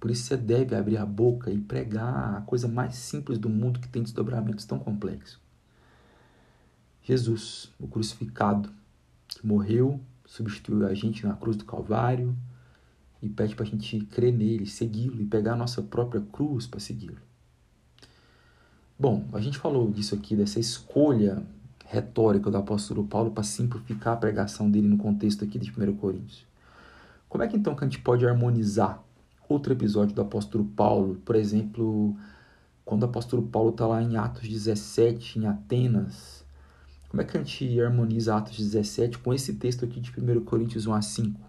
Por 0.00 0.10
isso 0.10 0.22
você 0.22 0.36
deve 0.38 0.74
abrir 0.74 0.96
a 0.96 1.04
boca 1.04 1.50
e 1.50 1.58
pregar 1.58 2.34
a 2.34 2.40
coisa 2.40 2.66
mais 2.66 2.94
simples 2.94 3.36
do 3.36 3.50
mundo 3.50 3.78
que 3.78 3.88
tem 3.88 4.02
desdobramentos 4.02 4.64
tão 4.64 4.78
complexos. 4.78 5.38
Jesus, 7.02 7.70
o 7.78 7.86
crucificado, 7.86 8.72
que 9.26 9.46
morreu, 9.46 10.00
substituiu 10.24 10.86
a 10.86 10.94
gente 10.94 11.26
na 11.26 11.34
cruz 11.34 11.58
do 11.58 11.66
Calvário 11.66 12.34
e 13.22 13.28
pede 13.28 13.54
para 13.54 13.64
a 13.64 13.68
gente 13.68 13.98
crer 14.06 14.32
nele, 14.32 14.66
segui-lo 14.66 15.20
e 15.20 15.26
pegar 15.26 15.54
a 15.54 15.56
nossa 15.56 15.82
própria 15.82 16.20
cruz 16.32 16.66
para 16.66 16.80
segui-lo. 16.80 17.18
Bom, 18.98 19.24
a 19.32 19.40
gente 19.40 19.58
falou 19.58 19.90
disso 19.90 20.14
aqui, 20.14 20.34
dessa 20.34 20.58
escolha 20.58 21.42
retórica 21.86 22.50
do 22.50 22.56
apóstolo 22.56 23.04
Paulo 23.04 23.30
para 23.30 23.44
simplificar 23.44 24.14
a 24.14 24.16
pregação 24.16 24.70
dele 24.70 24.88
no 24.88 24.98
contexto 24.98 25.44
aqui 25.44 25.58
de 25.58 25.70
1 25.70 25.96
Coríntios. 25.96 26.46
Como 27.28 27.42
é 27.42 27.48
que 27.48 27.56
então 27.56 27.74
que 27.74 27.84
a 27.84 27.86
gente 27.86 28.00
pode 28.00 28.26
harmonizar 28.26 29.02
outro 29.48 29.72
episódio 29.72 30.14
do 30.14 30.20
apóstolo 30.20 30.64
Paulo, 30.64 31.16
por 31.24 31.36
exemplo, 31.36 32.16
quando 32.84 33.02
o 33.02 33.06
apóstolo 33.06 33.42
Paulo 33.42 33.70
está 33.70 33.86
lá 33.86 34.02
em 34.02 34.16
Atos 34.16 34.48
17, 34.48 35.38
em 35.38 35.46
Atenas, 35.46 36.44
como 37.08 37.22
é 37.22 37.24
que 37.24 37.36
a 37.36 37.42
gente 37.42 37.80
harmoniza 37.80 38.36
Atos 38.36 38.58
17 38.58 39.18
com 39.18 39.32
esse 39.32 39.54
texto 39.54 39.84
aqui 39.84 40.00
de 40.00 40.10
1 40.10 40.44
Coríntios 40.44 40.86
1 40.86 40.92
a 40.92 41.00
5? 41.00 41.47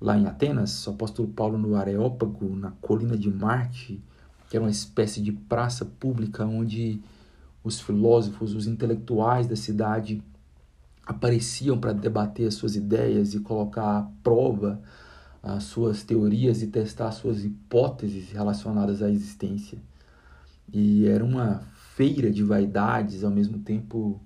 Lá 0.00 0.16
em 0.16 0.26
Atenas, 0.26 0.86
o 0.86 0.90
apóstolo 0.90 1.28
Paulo 1.28 1.56
no 1.56 1.74
Areópago, 1.74 2.54
na 2.54 2.70
colina 2.80 3.16
de 3.16 3.30
Marte, 3.30 4.02
que 4.48 4.56
era 4.56 4.64
uma 4.64 4.70
espécie 4.70 5.20
de 5.20 5.32
praça 5.32 5.84
pública 5.84 6.44
onde 6.44 7.00
os 7.64 7.80
filósofos, 7.80 8.54
os 8.54 8.66
intelectuais 8.66 9.46
da 9.46 9.56
cidade 9.56 10.22
apareciam 11.04 11.78
para 11.78 11.92
debater 11.92 12.46
as 12.46 12.54
suas 12.54 12.76
ideias 12.76 13.34
e 13.34 13.40
colocar 13.40 13.98
à 13.98 14.02
prova 14.22 14.80
as 15.42 15.64
suas 15.64 16.02
teorias 16.02 16.60
e 16.60 16.66
testar 16.66 17.12
suas 17.12 17.44
hipóteses 17.44 18.32
relacionadas 18.32 19.00
à 19.00 19.08
existência. 19.08 19.78
E 20.72 21.06
era 21.06 21.24
uma 21.24 21.62
feira 21.94 22.30
de 22.30 22.42
vaidades, 22.42 23.22
ao 23.22 23.30
mesmo 23.30 23.60
tempo 23.60 24.20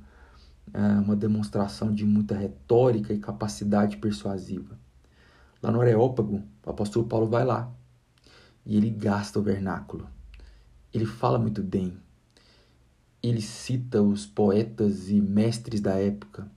é, 0.73 0.81
uma 0.81 1.15
demonstração 1.15 1.93
de 1.93 2.07
muita 2.07 2.35
retórica 2.35 3.13
e 3.13 3.19
capacidade 3.19 3.99
persuasiva. 3.99 4.80
Lá 5.63 5.71
no 5.71 5.81
Areópago, 5.81 6.43
o 6.65 6.71
apóstolo 6.71 7.07
Paulo 7.07 7.27
vai 7.27 7.45
lá 7.45 7.73
e 8.65 8.77
ele 8.77 8.91
gasta 8.91 9.39
o 9.39 9.43
vernáculo. 9.43 10.09
Ele 10.93 11.07
fala 11.07 11.39
muito 11.39 11.63
bem. 11.63 11.97
Ele 13.23 13.43
cita 13.43 14.03
os 14.03 14.27
poetas 14.27 15.11
e 15.11 15.21
mestres 15.21 15.81
da 15.81 15.95
época 15.95 16.51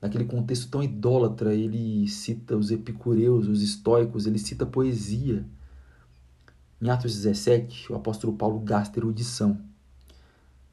naquele 0.00 0.24
contexto 0.24 0.70
tão 0.70 0.82
idólatra, 0.82 1.54
ele 1.54 2.06
cita 2.08 2.56
os 2.56 2.70
epicureus, 2.70 3.48
os 3.48 3.62
estoicos, 3.62 4.26
ele 4.26 4.38
cita 4.38 4.66
poesia. 4.66 5.44
Em 6.80 6.90
Atos 6.90 7.14
17, 7.14 7.92
o 7.92 7.96
apóstolo 7.96 8.36
Paulo 8.36 8.60
gasta 8.60 8.98
erudição. 8.98 9.58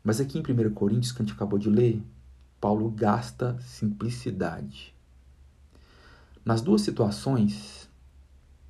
Mas 0.04 0.20
aqui 0.20 0.38
em 0.38 0.42
1 0.42 0.74
Coríntios, 0.74 1.12
que 1.12 1.22
a 1.22 1.26
gente 1.26 1.34
acabou 1.34 1.58
de 1.58 1.70
ler, 1.70 2.04
Paulo 2.60 2.92
gasta 2.92 3.58
simplicidade. 3.62 4.93
Nas 6.46 6.60
duas 6.60 6.82
situações, 6.82 7.90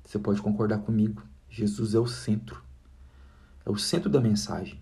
você 0.04 0.16
pode 0.16 0.40
concordar 0.40 0.78
comigo, 0.78 1.24
Jesus 1.50 1.92
é 1.92 1.98
o 1.98 2.06
centro. 2.06 2.62
É 3.66 3.70
o 3.70 3.76
centro 3.76 4.08
da 4.08 4.20
mensagem. 4.20 4.78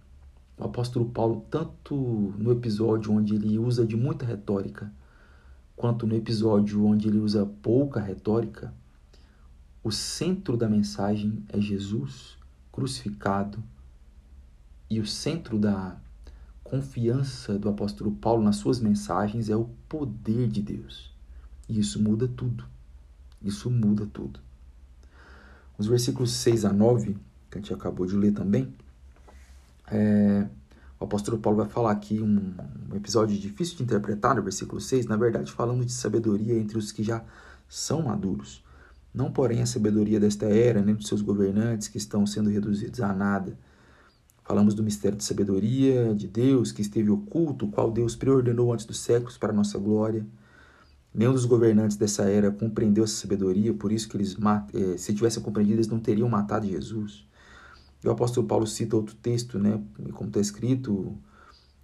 O 0.58 0.64
apóstolo 0.64 1.06
Paulo, 1.06 1.46
tanto 1.50 1.94
no 2.36 2.52
episódio 2.52 3.10
onde 3.14 3.34
ele 3.34 3.58
usa 3.58 3.86
de 3.86 3.96
muita 3.96 4.26
retórica, 4.26 4.92
quanto 5.74 6.06
no 6.06 6.14
episódio 6.14 6.84
onde 6.84 7.08
ele 7.08 7.16
usa 7.16 7.46
pouca 7.62 7.98
retórica, 7.98 8.74
o 9.82 9.90
centro 9.90 10.54
da 10.54 10.68
mensagem 10.68 11.42
é 11.48 11.58
Jesus 11.58 12.36
crucificado 12.70 13.62
e 14.90 15.00
o 15.00 15.06
centro 15.06 15.58
da 15.58 15.96
confiança 16.62 17.58
do 17.58 17.70
apóstolo 17.70 18.12
Paulo 18.12 18.42
nas 18.42 18.56
suas 18.56 18.78
mensagens 18.80 19.48
é 19.48 19.56
o 19.56 19.70
poder 19.88 20.46
de 20.46 20.60
Deus. 20.60 21.10
E 21.66 21.80
isso 21.80 21.98
muda 21.98 22.28
tudo. 22.28 22.70
Isso 23.44 23.70
muda 23.70 24.06
tudo. 24.06 24.40
Os 25.78 25.86
versículos 25.86 26.32
6 26.32 26.64
a 26.64 26.72
9, 26.72 27.16
que 27.50 27.58
a 27.58 27.60
gente 27.60 27.74
acabou 27.74 28.06
de 28.06 28.14
ler 28.14 28.32
também, 28.32 28.72
é, 29.90 30.46
o 31.00 31.04
apóstolo 31.04 31.38
Paulo 31.38 31.58
vai 31.58 31.68
falar 31.68 31.90
aqui 31.90 32.20
um, 32.20 32.54
um 32.90 32.96
episódio 32.96 33.36
difícil 33.36 33.76
de 33.76 33.82
interpretar, 33.82 34.36
no 34.36 34.42
versículo 34.42 34.80
6, 34.80 35.06
na 35.06 35.16
verdade 35.16 35.50
falando 35.50 35.84
de 35.84 35.92
sabedoria 35.92 36.54
entre 36.54 36.78
os 36.78 36.92
que 36.92 37.02
já 37.02 37.24
são 37.68 38.02
maduros. 38.02 38.62
Não, 39.12 39.30
porém, 39.30 39.60
a 39.60 39.66
sabedoria 39.66 40.18
desta 40.18 40.46
era, 40.46 40.80
nem 40.80 40.94
dos 40.94 41.06
seus 41.06 41.20
governantes 41.20 41.88
que 41.88 41.98
estão 41.98 42.26
sendo 42.26 42.48
reduzidos 42.48 43.00
a 43.00 43.12
nada. 43.12 43.58
Falamos 44.44 44.74
do 44.74 44.82
mistério 44.82 45.18
de 45.18 45.24
sabedoria 45.24 46.14
de 46.14 46.26
Deus 46.26 46.72
que 46.72 46.80
esteve 46.80 47.10
oculto, 47.10 47.68
qual 47.68 47.90
Deus 47.90 48.16
preordenou 48.16 48.72
antes 48.72 48.86
dos 48.86 49.00
séculos 49.00 49.36
para 49.36 49.52
nossa 49.52 49.78
glória. 49.78 50.24
Nenhum 51.14 51.32
dos 51.32 51.44
governantes 51.44 51.96
dessa 51.96 52.24
era 52.24 52.50
compreendeu 52.50 53.04
essa 53.04 53.14
sabedoria, 53.14 53.74
por 53.74 53.92
isso 53.92 54.08
que 54.08 54.16
eles, 54.16 54.36
eh, 54.72 54.96
se 54.96 55.12
tivessem 55.12 55.42
compreendido, 55.42 55.76
eles 55.76 55.88
não 55.88 56.00
teriam 56.00 56.28
matado 56.28 56.66
Jesus. 56.66 57.26
E 58.02 58.08
o 58.08 58.10
apóstolo 58.10 58.46
Paulo 58.46 58.66
cita 58.66 58.96
outro 58.96 59.14
texto, 59.16 59.58
né, 59.58 59.80
como 60.14 60.28
está 60.28 60.40
escrito, 60.40 61.16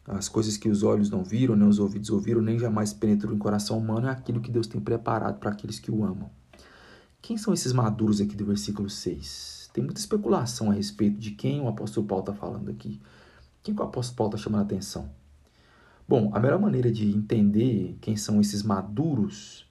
as 0.06 0.28
coisas 0.28 0.56
que 0.56 0.70
os 0.70 0.82
olhos 0.82 1.10
não 1.10 1.22
viram, 1.22 1.54
nem 1.54 1.68
os 1.68 1.78
ouvidos 1.78 2.08
ouviram, 2.08 2.40
nem 2.40 2.58
jamais 2.58 2.94
penetrou 2.94 3.34
em 3.34 3.38
coração 3.38 3.76
humano, 3.76 4.08
é 4.08 4.10
aquilo 4.10 4.40
que 4.40 4.50
Deus 4.50 4.66
tem 4.66 4.80
preparado 4.80 5.38
para 5.38 5.50
aqueles 5.50 5.78
que 5.78 5.90
o 5.90 6.02
amam. 6.02 6.30
Quem 7.20 7.36
são 7.36 7.52
esses 7.52 7.72
maduros 7.72 8.20
aqui 8.20 8.34
do 8.34 8.46
versículo 8.46 8.88
6? 8.88 9.70
Tem 9.72 9.84
muita 9.84 10.00
especulação 10.00 10.70
a 10.70 10.74
respeito 10.74 11.18
de 11.18 11.32
quem 11.32 11.60
o 11.60 11.68
apóstolo 11.68 12.06
Paulo 12.06 12.22
está 12.22 12.32
falando 12.32 12.70
aqui. 12.70 13.00
Quem 13.62 13.74
que 13.74 13.80
o 13.80 13.84
apóstolo 13.84 14.16
Paulo 14.16 14.34
está 14.34 14.42
chamando 14.42 14.62
a 14.62 14.64
atenção? 14.64 15.10
Bom, 16.08 16.30
a 16.34 16.40
melhor 16.40 16.58
maneira 16.58 16.90
de 16.90 17.10
entender 17.10 17.98
quem 18.00 18.16
são 18.16 18.40
esses 18.40 18.62
maduros 18.62 19.68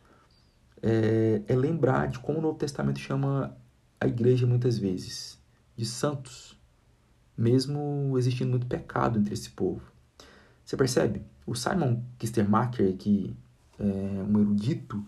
é, 0.84 1.42
é 1.48 1.56
lembrar 1.56 2.08
de 2.08 2.20
como 2.20 2.38
o 2.38 2.42
Novo 2.42 2.60
Testamento 2.60 3.00
chama 3.00 3.58
a 4.00 4.08
igreja 4.08 4.46
muitas 4.46 4.78
vezes 4.78 5.42
de 5.76 5.84
santos, 5.84 6.56
mesmo 7.36 8.16
existindo 8.18 8.52
muito 8.52 8.68
pecado 8.68 9.18
entre 9.18 9.34
esse 9.34 9.50
povo. 9.50 9.82
Você 10.64 10.78
percebe? 10.78 11.24
O 11.46 11.56
Simon 11.56 12.04
Kistermacher, 12.20 12.96
que 12.98 13.36
é 13.80 13.84
um 13.84 14.40
erudito, 14.40 15.04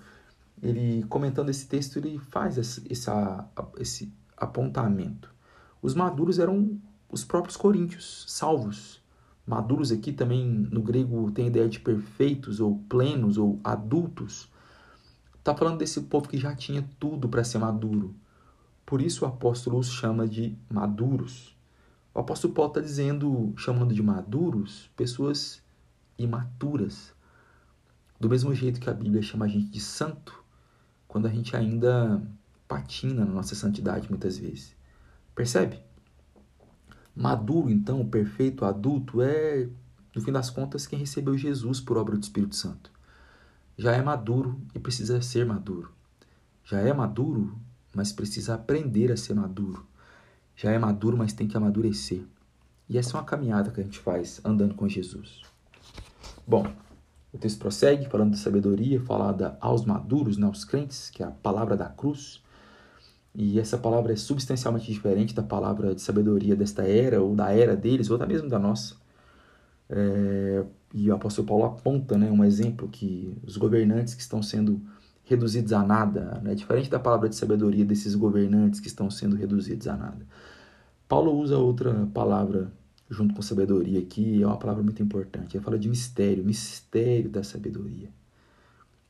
ele 0.62 1.04
comentando 1.10 1.50
esse 1.50 1.68
texto, 1.68 1.98
ele 1.98 2.18
faz 2.18 2.58
esse, 2.58 2.84
esse 3.78 4.14
apontamento. 4.36 5.34
Os 5.82 5.94
maduros 5.94 6.40
eram 6.40 6.80
os 7.10 7.24
próprios 7.24 7.56
coríntios, 7.56 8.26
salvos. 8.28 8.99
Maduros 9.50 9.92
aqui 9.92 10.14
também 10.14 10.46
no 10.46 10.80
grego 10.80 11.32
tem 11.32 11.46
a 11.46 11.48
ideia 11.48 11.68
de 11.68 11.80
perfeitos 11.80 12.60
ou 12.60 12.78
plenos 12.88 13.36
ou 13.36 13.60
adultos. 13.64 14.48
Está 15.40 15.56
falando 15.56 15.80
desse 15.80 16.02
povo 16.02 16.30
que 16.30 16.38
já 16.38 16.56
tinha 16.56 16.88
tudo 17.00 17.28
para 17.28 17.44
ser 17.44 17.58
maduro. 17.58 18.14
Por 18.86 19.02
isso 19.02 19.26
o 19.26 19.28
apóstolo 19.28 19.80
os 19.80 19.92
chama 19.92 20.28
de 20.28 20.56
maduros. 20.70 21.58
O 22.14 22.20
apóstolo 22.20 22.54
Paulo 22.54 22.70
está 22.70 22.80
dizendo, 22.80 23.52
chamando 23.58 23.92
de 23.92 24.04
maduros, 24.04 24.92
pessoas 24.96 25.64
imaturas. 26.16 27.12
Do 28.20 28.30
mesmo 28.30 28.54
jeito 28.54 28.80
que 28.80 28.88
a 28.88 28.94
Bíblia 28.94 29.24
chama 29.24 29.46
a 29.46 29.48
gente 29.48 29.72
de 29.72 29.80
santo, 29.80 30.44
quando 31.08 31.26
a 31.26 31.32
gente 31.32 31.56
ainda 31.56 32.22
patina 32.68 33.26
na 33.26 33.32
nossa 33.32 33.56
santidade 33.56 34.08
muitas 34.12 34.38
vezes. 34.38 34.76
Percebe? 35.34 35.80
Maduro, 37.16 37.70
então, 37.70 38.06
perfeito, 38.08 38.66
adulto, 38.66 39.22
é, 39.22 39.68
no 40.16 40.22
fim 40.22 40.32
das 40.32 40.50
contas, 40.50 40.88
quem 40.88 41.00
recebeu 41.00 41.38
Jesus 41.38 41.80
por 41.80 41.98
obra 41.98 42.18
do 42.18 42.24
Espírito 42.24 42.56
Santo. 42.56 42.92
Já 43.78 43.94
é 43.94 44.02
maduro 44.02 44.60
e 44.76 44.80
precisa 44.80 45.22
ser 45.22 45.46
maduro. 45.46 45.92
Já 46.64 46.80
é 46.80 46.94
maduro, 46.94 47.58
mas 47.96 48.12
precisa 48.12 48.56
aprender 48.56 49.12
a 49.12 49.18
ser 49.18 49.34
maduro. 49.34 49.86
Já 50.56 50.72
é 50.72 50.78
maduro, 50.78 51.18
mas 51.18 51.34
tem 51.34 51.48
que 51.48 51.56
amadurecer. 51.56 52.22
E 52.90 52.98
essa 52.98 53.16
é 53.16 53.20
uma 53.20 53.26
caminhada 53.26 53.72
que 53.72 53.80
a 53.80 53.84
gente 53.84 54.00
faz 54.00 54.42
andando 54.44 54.76
com 54.76 54.88
Jesus. 54.90 55.42
Bom, 56.46 56.66
o 57.32 57.38
texto 57.38 57.60
prossegue 57.60 58.10
falando 58.10 58.32
de 58.32 58.40
sabedoria 58.40 59.00
falada 59.00 59.58
aos 59.62 59.86
maduros, 59.86 60.38
né, 60.38 60.48
aos 60.48 60.66
crentes, 60.66 61.10
que 61.10 61.22
é 61.22 61.28
a 61.28 61.32
palavra 61.32 61.78
da 61.78 61.88
cruz. 61.88 62.44
E 63.42 63.58
essa 63.58 63.78
palavra 63.78 64.12
é 64.12 64.18
substancialmente 64.18 64.92
diferente 64.92 65.34
da 65.34 65.42
palavra 65.42 65.96
de 65.96 66.02
sabedoria 66.02 66.58
desta 66.58 66.84
era, 66.84 67.22
ou 67.22 67.34
da 67.34 67.50
era 67.54 67.74
deles, 67.74 68.10
ou 68.10 68.18
até 68.18 68.26
mesmo 68.26 68.50
da 68.50 68.60
nossa. 68.60 68.98
É, 69.90 70.66
e 70.94 71.10
o 71.10 71.16
apóstolo 71.16 71.48
Paulo 71.48 71.64
aponta 71.64 72.18
né, 72.18 72.30
um 72.30 72.44
exemplo 72.44 72.90
que 72.90 73.34
os 73.48 73.56
governantes 73.56 74.14
que 74.14 74.22
estão 74.22 74.44
sendo 74.44 74.82
reduzidos 75.24 75.72
a 75.72 75.82
nada, 75.82 76.42
né, 76.44 76.54
diferente 76.54 76.90
da 76.90 77.00
palavra 77.00 77.30
de 77.30 77.36
sabedoria 77.38 77.86
desses 77.86 78.14
governantes 78.14 78.82
que 78.82 78.88
estão 78.90 79.10
sendo 79.10 79.38
reduzidos 79.38 79.88
a 79.88 79.96
nada. 79.96 80.28
Paulo 81.08 81.32
usa 81.32 81.58
outra 81.58 82.10
palavra 82.14 82.74
junto 83.10 83.34
com 83.34 83.42
sabedoria 83.42 84.02
aqui, 84.02 84.44
é 84.44 84.46
uma 84.46 84.58
palavra 84.58 84.84
muito 84.84 85.02
importante. 85.02 85.56
Ele 85.56 85.64
fala 85.64 85.80
de 85.80 85.88
mistério, 85.88 86.44
mistério 86.44 87.30
da 87.30 87.42
sabedoria. 87.42 88.10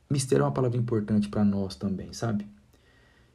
Mistério 0.08 0.44
é 0.44 0.46
uma 0.46 0.52
palavra 0.52 0.78
importante 0.78 1.28
para 1.28 1.44
nós 1.44 1.74
também, 1.74 2.12
sabe? 2.12 2.46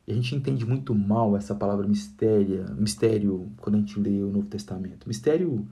E 0.07 0.11
a 0.11 0.15
gente 0.15 0.35
entende 0.35 0.65
muito 0.65 0.93
mal 0.93 1.35
essa 1.35 1.55
palavra 1.55 1.87
mistério, 1.87 2.65
mistério 2.75 3.51
quando 3.57 3.75
a 3.75 3.79
gente 3.79 3.99
lê 3.99 4.21
o 4.21 4.31
Novo 4.31 4.47
Testamento. 4.47 5.07
Mistério 5.07 5.67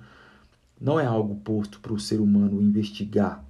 não 0.82 1.00
é 1.00 1.06
algo 1.06 1.36
posto 1.36 1.80
para 1.80 1.94
o 1.94 2.00
ser 2.00 2.20
humano 2.20 2.62
investigar. 2.62 3.46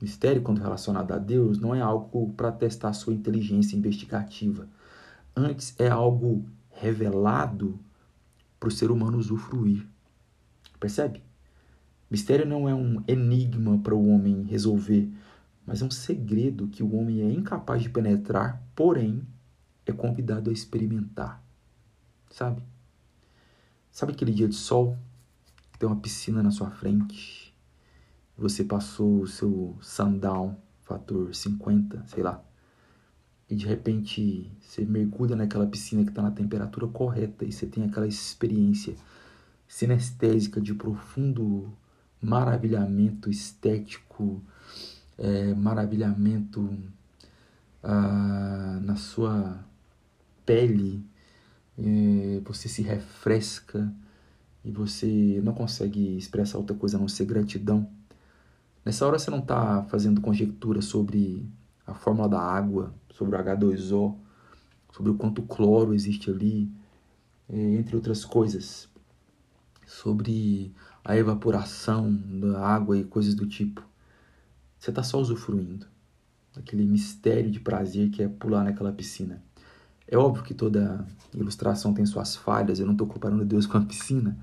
Mistério, 0.00 0.42
quando 0.42 0.60
relacionado 0.60 1.12
a 1.12 1.18
Deus, 1.18 1.58
não 1.58 1.74
é 1.74 1.80
algo 1.80 2.32
para 2.36 2.52
testar 2.52 2.92
sua 2.92 3.12
inteligência 3.12 3.76
investigativa. 3.76 4.66
Antes, 5.34 5.74
é 5.78 5.88
algo 5.88 6.44
revelado 6.70 7.78
para 8.58 8.68
o 8.68 8.72
ser 8.72 8.90
humano 8.90 9.18
usufruir. 9.18 9.86
Percebe? 10.78 11.22
Mistério 12.10 12.46
não 12.46 12.68
é 12.68 12.74
um 12.74 13.02
enigma 13.08 13.78
para 13.78 13.94
o 13.94 14.08
homem 14.08 14.42
resolver, 14.42 15.08
mas 15.66 15.82
é 15.82 15.84
um 15.84 15.90
segredo 15.90 16.68
que 16.68 16.82
o 16.82 16.94
homem 16.94 17.22
é 17.22 17.32
incapaz 17.32 17.82
de 17.82 17.88
penetrar, 17.88 18.62
porém 18.74 19.22
é 19.86 19.92
convidado 19.92 20.50
a 20.50 20.52
experimentar. 20.52 21.42
Sabe? 22.30 22.62
Sabe 23.90 24.12
aquele 24.12 24.32
dia 24.32 24.48
de 24.48 24.54
sol? 24.54 24.96
Tem 25.78 25.88
uma 25.88 26.00
piscina 26.00 26.42
na 26.42 26.50
sua 26.50 26.70
frente. 26.70 27.54
Você 28.36 28.64
passou 28.64 29.22
o 29.22 29.26
seu 29.26 29.76
sundown, 29.80 30.56
fator 30.82 31.34
50, 31.34 32.04
sei 32.06 32.22
lá. 32.22 32.42
E 33.48 33.54
de 33.54 33.66
repente 33.66 34.50
você 34.60 34.84
mergulha 34.84 35.36
naquela 35.36 35.66
piscina 35.66 36.02
que 36.04 36.10
está 36.10 36.22
na 36.22 36.30
temperatura 36.30 36.86
correta 36.86 37.44
e 37.44 37.52
você 37.52 37.66
tem 37.66 37.84
aquela 37.84 38.06
experiência 38.06 38.94
sinestésica 39.68 40.60
de 40.60 40.72
profundo 40.74 41.72
maravilhamento 42.20 43.28
estético, 43.28 44.42
é, 45.18 45.52
maravilhamento 45.54 46.78
ah, 47.82 48.78
na 48.82 48.96
sua 48.96 49.64
pele, 50.44 51.04
é, 51.78 52.40
você 52.44 52.68
se 52.68 52.82
refresca 52.82 53.92
e 54.64 54.70
você 54.70 55.40
não 55.42 55.52
consegue 55.52 56.16
expressar 56.16 56.58
outra 56.58 56.76
coisa 56.76 56.96
a 56.96 57.00
não 57.00 57.08
ser 57.08 57.24
gratidão. 57.24 57.88
Nessa 58.84 59.06
hora 59.06 59.18
você 59.18 59.30
não 59.30 59.38
está 59.38 59.82
fazendo 59.84 60.20
conjectura 60.20 60.82
sobre 60.82 61.48
a 61.86 61.94
fórmula 61.94 62.28
da 62.28 62.40
água, 62.40 62.94
sobre 63.10 63.36
o 63.36 63.38
H2O, 63.38 64.16
sobre 64.92 65.10
o 65.10 65.14
quanto 65.14 65.42
cloro 65.42 65.94
existe 65.94 66.30
ali, 66.30 66.70
é, 67.48 67.56
entre 67.56 67.96
outras 67.96 68.24
coisas 68.24 68.88
sobre 69.92 70.72
a 71.04 71.16
evaporação 71.16 72.12
da 72.40 72.66
água 72.66 72.96
e 72.96 73.04
coisas 73.04 73.34
do 73.34 73.46
tipo. 73.46 73.86
Você 74.78 74.90
está 74.90 75.02
só 75.02 75.20
usufruindo 75.20 75.86
daquele 76.54 76.84
mistério 76.84 77.50
de 77.50 77.60
prazer 77.60 78.10
que 78.10 78.22
é 78.22 78.28
pular 78.28 78.64
naquela 78.64 78.92
piscina. 78.92 79.42
É 80.12 80.18
óbvio 80.18 80.44
que 80.44 80.52
toda 80.52 81.06
ilustração 81.32 81.94
tem 81.94 82.04
suas 82.04 82.36
falhas, 82.36 82.78
eu 82.78 82.84
não 82.84 82.92
estou 82.92 83.06
comparando 83.06 83.46
Deus 83.46 83.64
com 83.64 83.78
a 83.78 83.80
piscina, 83.80 84.36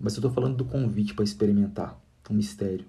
mas 0.00 0.14
eu 0.14 0.20
estou 0.20 0.30
falando 0.30 0.56
do 0.56 0.64
convite 0.64 1.12
para 1.12 1.24
experimentar 1.24 2.00
um 2.30 2.32
mistério. 2.32 2.86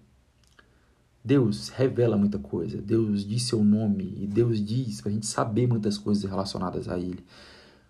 Deus 1.21 1.67
revela 1.67 2.15
muita 2.15 2.39
coisa, 2.39 2.81
Deus 2.81 3.27
diz 3.27 3.43
seu 3.43 3.65
nome 3.65 4.15
e 4.17 4.25
Deus 4.25 4.65
diz 4.65 5.01
para 5.01 5.11
a 5.11 5.13
gente 5.13 5.27
saber 5.27 5.67
muitas 5.67 5.97
coisas 5.97 6.23
relacionadas 6.23 6.87
a 6.87 6.97
Ele. 6.97 7.21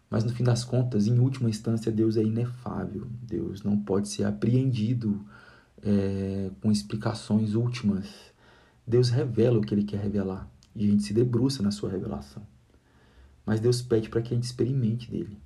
Mas 0.09 0.23
no 0.23 0.31
fim 0.31 0.43
das 0.43 0.63
contas, 0.63 1.05
em 1.05 1.19
última 1.19 1.47
instância, 1.47 1.91
Deus 1.91 2.17
é 2.17 2.23
inefável. 2.23 3.05
Deus 3.21 3.61
não 3.61 3.77
pode 3.77 4.07
ser 4.07 4.23
apreendido 4.23 5.23
é, 5.83 6.49
com 6.61 6.71
explicações 6.71 7.53
últimas. 7.53 8.07
Deus 8.87 9.11
revela 9.11 9.59
o 9.59 9.61
que 9.61 9.75
Ele 9.75 9.83
quer 9.83 10.01
revelar 10.01 10.49
e 10.75 10.83
a 10.83 10.89
gente 10.89 11.03
se 11.03 11.13
debruça 11.13 11.61
na 11.61 11.69
sua 11.69 11.91
revelação. 11.91 12.41
Mas 13.47 13.61
Deus 13.61 13.81
pede 13.81 14.09
para 14.09 14.21
que 14.21 14.33
a 14.33 14.35
gente 14.35 14.43
experimente 14.43 15.09
dele, 15.09 15.39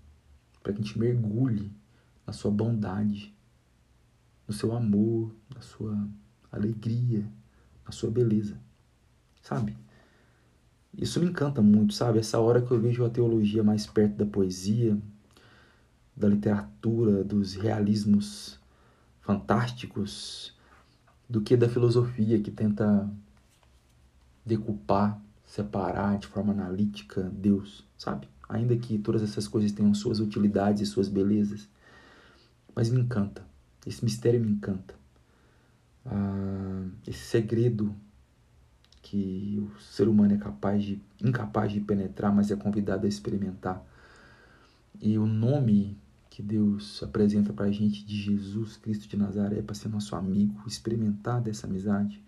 para 0.63 0.73
que 0.73 0.81
a 0.81 0.83
gente 0.83 0.97
mergulhe 0.97 1.71
na 2.25 2.33
sua 2.33 2.49
bondade, 2.49 3.31
no 4.47 4.53
seu 4.55 4.75
amor, 4.75 5.31
na 5.53 5.61
sua 5.61 6.09
alegria, 6.51 7.23
na 7.85 7.91
sua 7.91 8.09
beleza. 8.09 8.59
Sabe? 9.43 9.77
Isso 10.97 11.19
me 11.19 11.27
encanta 11.27 11.61
muito, 11.61 11.93
sabe? 11.93 12.17
Essa 12.17 12.39
hora 12.39 12.59
que 12.59 12.71
eu 12.71 12.81
vejo 12.81 13.05
a 13.05 13.09
teologia 13.09 13.63
mais 13.63 13.85
perto 13.85 14.15
da 14.15 14.25
poesia, 14.25 14.97
da 16.17 16.27
literatura, 16.27 17.23
dos 17.23 17.53
realismos 17.53 18.59
fantásticos, 19.21 20.57
do 21.29 21.39
que 21.39 21.55
da 21.55 21.69
filosofia 21.69 22.41
que 22.41 22.49
tenta 22.49 23.07
decupar, 24.43 25.21
separar 25.51 26.17
de 26.17 26.27
forma 26.27 26.53
analítica 26.53 27.29
Deus, 27.33 27.85
sabe? 27.97 28.25
Ainda 28.47 28.73
que 28.77 28.97
todas 28.97 29.21
essas 29.21 29.49
coisas 29.49 29.73
tenham 29.73 29.93
suas 29.93 30.21
utilidades 30.21 30.81
e 30.81 30.85
suas 30.85 31.09
belezas, 31.09 31.67
mas 32.73 32.89
me 32.89 33.01
encanta. 33.01 33.45
Esse 33.85 34.01
mistério 34.01 34.39
me 34.39 34.49
encanta. 34.49 34.95
Ah, 36.05 36.85
esse 37.05 37.19
segredo 37.25 37.93
que 39.01 39.61
o 39.61 39.77
ser 39.81 40.07
humano 40.07 40.33
é 40.33 40.37
capaz 40.37 40.85
de, 40.85 41.01
incapaz 41.21 41.73
de 41.73 41.81
penetrar, 41.81 42.33
mas 42.33 42.49
é 42.49 42.55
convidado 42.55 43.05
a 43.05 43.09
experimentar. 43.09 43.85
E 45.01 45.17
o 45.17 45.25
nome 45.25 45.97
que 46.29 46.41
Deus 46.41 47.03
apresenta 47.03 47.51
para 47.51 47.65
a 47.65 47.71
gente 47.73 48.05
de 48.05 48.15
Jesus 48.15 48.77
Cristo 48.77 49.05
de 49.05 49.17
Nazaré 49.17 49.61
para 49.61 49.75
ser 49.75 49.89
nosso 49.89 50.15
amigo, 50.15 50.63
experimentar 50.65 51.41
dessa 51.41 51.67
amizade, 51.67 52.23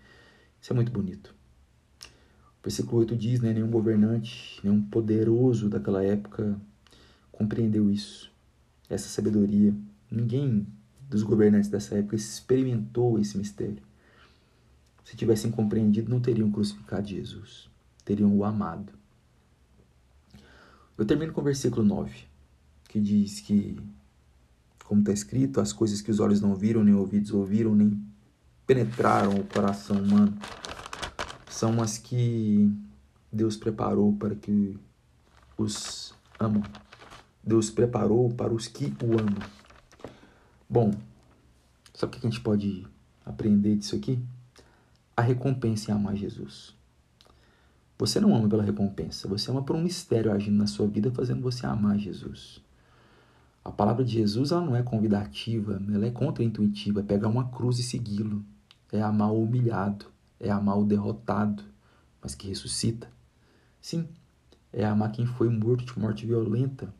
isso 0.59 0.73
é 0.73 0.75
muito 0.75 0.91
bonito. 0.91 1.33
Versículo 2.63 2.99
8 2.99 3.15
diz, 3.17 3.41
né, 3.41 3.51
nenhum 3.51 3.69
governante, 3.69 4.59
nenhum 4.63 4.81
poderoso 4.81 5.69
daquela 5.69 6.01
época 6.01 6.57
compreendeu 7.29 7.91
isso, 7.91 8.31
essa 8.89 9.09
sabedoria. 9.09 9.75
Ninguém 10.09 10.65
dos 11.09 11.23
governantes 11.23 11.69
dessa 11.69 11.95
época 11.95 12.15
experimentou 12.15 13.19
esse 13.19 13.37
mistério. 13.37 13.83
se 15.03 15.17
tivessem 15.17 15.51
compreendido, 15.51 16.09
não 16.09 16.21
teriam 16.21 16.49
crucificado 16.49 17.05
Jesus, 17.09 17.69
teriam 18.05 18.33
o 18.33 18.45
amado. 18.45 18.93
Eu 20.97 21.03
termino 21.03 21.33
com 21.33 21.41
o 21.41 21.43
versículo 21.43 21.83
9, 21.83 22.23
que 22.87 23.01
diz 23.01 23.41
que, 23.41 23.77
como 24.85 25.01
está 25.01 25.11
escrito, 25.11 25.59
as 25.59 25.73
coisas 25.73 26.01
que 26.01 26.09
os 26.09 26.21
olhos 26.21 26.39
não 26.39 26.55
viram, 26.55 26.85
nem 26.85 26.93
ouvidos 26.93 27.31
ouviram, 27.31 27.75
nem 27.75 28.01
penetraram 28.65 29.35
o 29.35 29.43
coração 29.43 30.01
humano, 30.01 30.37
são 31.53 31.79
as 31.83 31.99
que 31.99 32.67
Deus 33.31 33.55
preparou 33.55 34.11
para 34.13 34.33
que 34.33 34.75
os 35.55 36.11
amam. 36.39 36.63
Deus 37.43 37.69
preparou 37.69 38.27
para 38.31 38.51
os 38.51 38.67
que 38.67 38.85
o 39.03 39.13
amam. 39.13 39.37
Bom, 40.67 40.91
sabe 41.93 42.17
o 42.17 42.19
que 42.19 42.25
a 42.25 42.29
gente 42.29 42.41
pode 42.41 42.87
aprender 43.23 43.75
disso 43.75 43.95
aqui? 43.95 44.19
A 45.15 45.21
recompensa 45.21 45.91
em 45.91 45.93
amar 45.93 46.15
Jesus. 46.15 46.75
Você 47.99 48.19
não 48.19 48.35
ama 48.35 48.49
pela 48.49 48.63
recompensa, 48.63 49.27
você 49.27 49.51
ama 49.51 49.61
por 49.61 49.75
um 49.75 49.81
mistério 49.83 50.31
agindo 50.31 50.57
na 50.57 50.65
sua 50.65 50.87
vida, 50.87 51.11
fazendo 51.11 51.43
você 51.43 51.67
amar 51.67 51.99
Jesus. 51.99 52.63
A 53.63 53.71
palavra 53.71 54.03
de 54.03 54.13
Jesus 54.13 54.51
ela 54.51 54.65
não 54.65 54.75
é 54.75 54.81
convidativa, 54.81 55.79
ela 55.93 56.07
é 56.07 56.11
contraintuitiva, 56.11 57.01
é 57.01 57.03
pegar 57.03 57.27
uma 57.27 57.49
cruz 57.49 57.77
e 57.77 57.83
segui-lo. 57.83 58.43
É 58.91 59.01
amar 59.01 59.31
o 59.31 59.43
humilhado, 59.43 60.12
é 60.43 60.51
amar 60.51 60.77
o 60.77 60.85
derrotado, 60.85 61.63
mas 62.21 62.35
que 62.35 62.47
ressuscita. 62.47 63.09
Sim, 63.81 64.07
é 64.71 64.85
amar 64.85 65.11
quem 65.11 65.25
foi 65.25 65.49
morto 65.49 65.85
de 65.85 65.99
morte 65.99 66.25
violenta, 66.25 66.93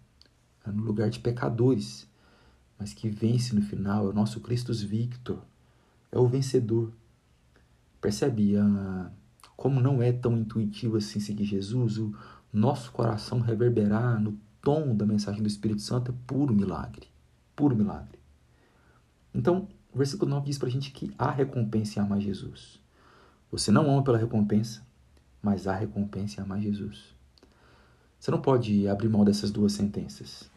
é 0.66 0.72
no 0.72 0.84
lugar 0.84 1.10
de 1.10 1.20
pecadores, 1.20 2.08
mas 2.80 2.94
que 2.94 3.10
vence 3.10 3.54
no 3.54 3.62
final, 3.62 4.06
é 4.06 4.10
o 4.10 4.14
nosso 4.14 4.40
Cristo 4.40 4.74
Victor, 4.74 5.40
é 6.12 6.18
o 6.18 6.28
vencedor. 6.28 6.92
Percebe 8.02 8.58
a, 8.58 9.12
como 9.56 9.80
não 9.80 10.02
é 10.02 10.12
tão 10.12 10.38
intuitivo 10.38 10.98
assim 10.98 11.20
seguir 11.20 11.46
Jesus? 11.46 11.98
O 11.98 12.14
nosso 12.52 12.92
coração 12.92 13.40
reverberar 13.40 14.20
no 14.22 14.38
tom 14.62 14.96
da 14.96 15.06
mensagem 15.06 15.42
do 15.42 15.48
Espírito 15.48 15.82
Santo 15.82 16.12
é 16.12 16.16
puro 16.28 16.54
milagre. 16.54 17.08
Puro 17.56 17.76
milagre. 17.76 18.20
Então, 19.34 19.68
o 19.94 19.98
versículo 19.98 20.30
9 20.32 20.46
diz 20.46 20.58
para 20.58 20.68
a 20.68 20.72
gente 20.72 20.92
que 20.92 21.14
há 21.18 21.32
recompensa 21.32 22.00
em 22.00 22.04
amar 22.04 22.20
Jesus. 22.20 22.83
Você 23.54 23.72
não 23.72 23.88
ama 23.88 24.04
pela 24.04 24.18
recompensa, 24.18 24.82
mas 25.40 25.68
há 25.68 25.76
recompensa 25.76 26.42
em 26.42 26.44
amar 26.44 26.60
Jesus. 26.60 27.14
Você 28.20 28.32
não 28.32 28.42
pode 28.42 28.88
abrir 28.88 29.08
mão 29.08 29.24
dessas 29.24 29.52
duas 29.52 29.74
sentenças. 29.74 30.50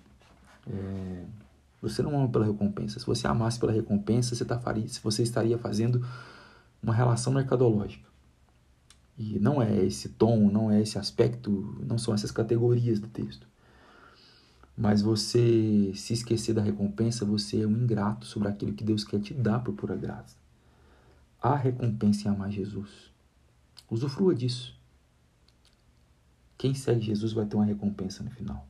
É, 0.67 1.25
você 1.83 2.03
não 2.03 2.19
ama 2.19 2.27
pela 2.27 2.47
recompensa. 2.47 2.99
Se 2.99 3.05
você 3.05 3.27
amasse 3.27 3.61
pela 3.61 3.71
recompensa, 3.71 4.35
você, 4.35 4.47
tá, 4.47 4.59
você 5.03 5.23
estaria 5.23 5.59
fazendo 5.59 6.03
uma 6.83 6.95
relação 6.95 7.35
mercadológica. 7.35 8.09
E 9.19 9.39
não 9.41 9.61
é 9.61 9.85
esse 9.85 10.09
tom, 10.09 10.51
não 10.51 10.71
é 10.71 10.81
esse 10.81 10.99
aspecto, 10.99 11.79
não 11.87 11.99
são 11.99 12.15
essas 12.15 12.31
categorias 12.31 12.99
do 12.99 13.09
texto. 13.09 13.47
Mas 14.75 15.03
você 15.03 15.93
se 15.95 16.15
esquecer 16.15 16.55
da 16.55 16.63
recompensa, 16.63 17.27
você 17.27 17.61
é 17.61 17.67
um 17.67 17.73
ingrato 17.73 18.25
sobre 18.25 18.49
aquilo 18.49 18.73
que 18.73 18.85
Deus 18.85 19.05
quer 19.05 19.21
te 19.21 19.35
dar 19.35 19.59
por 19.59 19.75
pura 19.75 19.95
graça. 19.95 20.46
Há 21.47 21.55
recompensa 21.55 22.27
em 22.27 22.33
amar 22.33 22.51
Jesus. 22.51 23.13
Usufrua 23.89 24.35
disso. 24.35 24.77
Quem 26.59 26.75
segue 26.75 27.03
Jesus 27.03 27.33
vai 27.33 27.47
ter 27.47 27.55
uma 27.55 27.65
recompensa 27.65 28.25
no 28.25 28.33
final. 28.33 28.67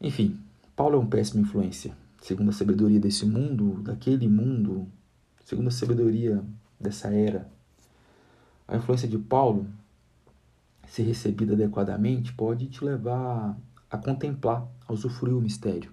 Enfim, 0.00 0.36
Paulo 0.74 0.96
é 0.96 0.98
um 0.98 1.06
péssima 1.06 1.42
influência, 1.42 1.96
segundo 2.20 2.48
a 2.48 2.52
sabedoria 2.52 2.98
desse 2.98 3.24
mundo, 3.24 3.80
daquele 3.82 4.26
mundo, 4.26 4.88
segundo 5.44 5.68
a 5.68 5.70
sabedoria 5.70 6.44
dessa 6.80 7.06
era. 7.14 7.48
A 8.66 8.76
influência 8.76 9.06
de 9.06 9.16
Paulo, 9.16 9.68
se 10.88 11.02
recebida 11.02 11.52
adequadamente, 11.52 12.32
pode 12.32 12.66
te 12.66 12.84
levar 12.84 13.56
a 13.88 13.96
contemplar, 13.96 14.66
a 14.88 14.92
usufruir 14.92 15.36
o 15.36 15.40
mistério. 15.40 15.92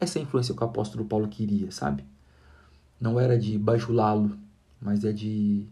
Essa 0.00 0.18
é 0.18 0.22
a 0.22 0.24
influência 0.24 0.56
que 0.56 0.60
o 0.60 0.66
apóstolo 0.66 1.04
Paulo 1.04 1.28
queria, 1.28 1.70
sabe? 1.70 2.04
Não 3.00 3.18
era 3.18 3.38
de 3.38 3.58
bajulá-lo, 3.58 4.38
mas 4.80 5.04
é 5.04 5.12
de 5.12 5.68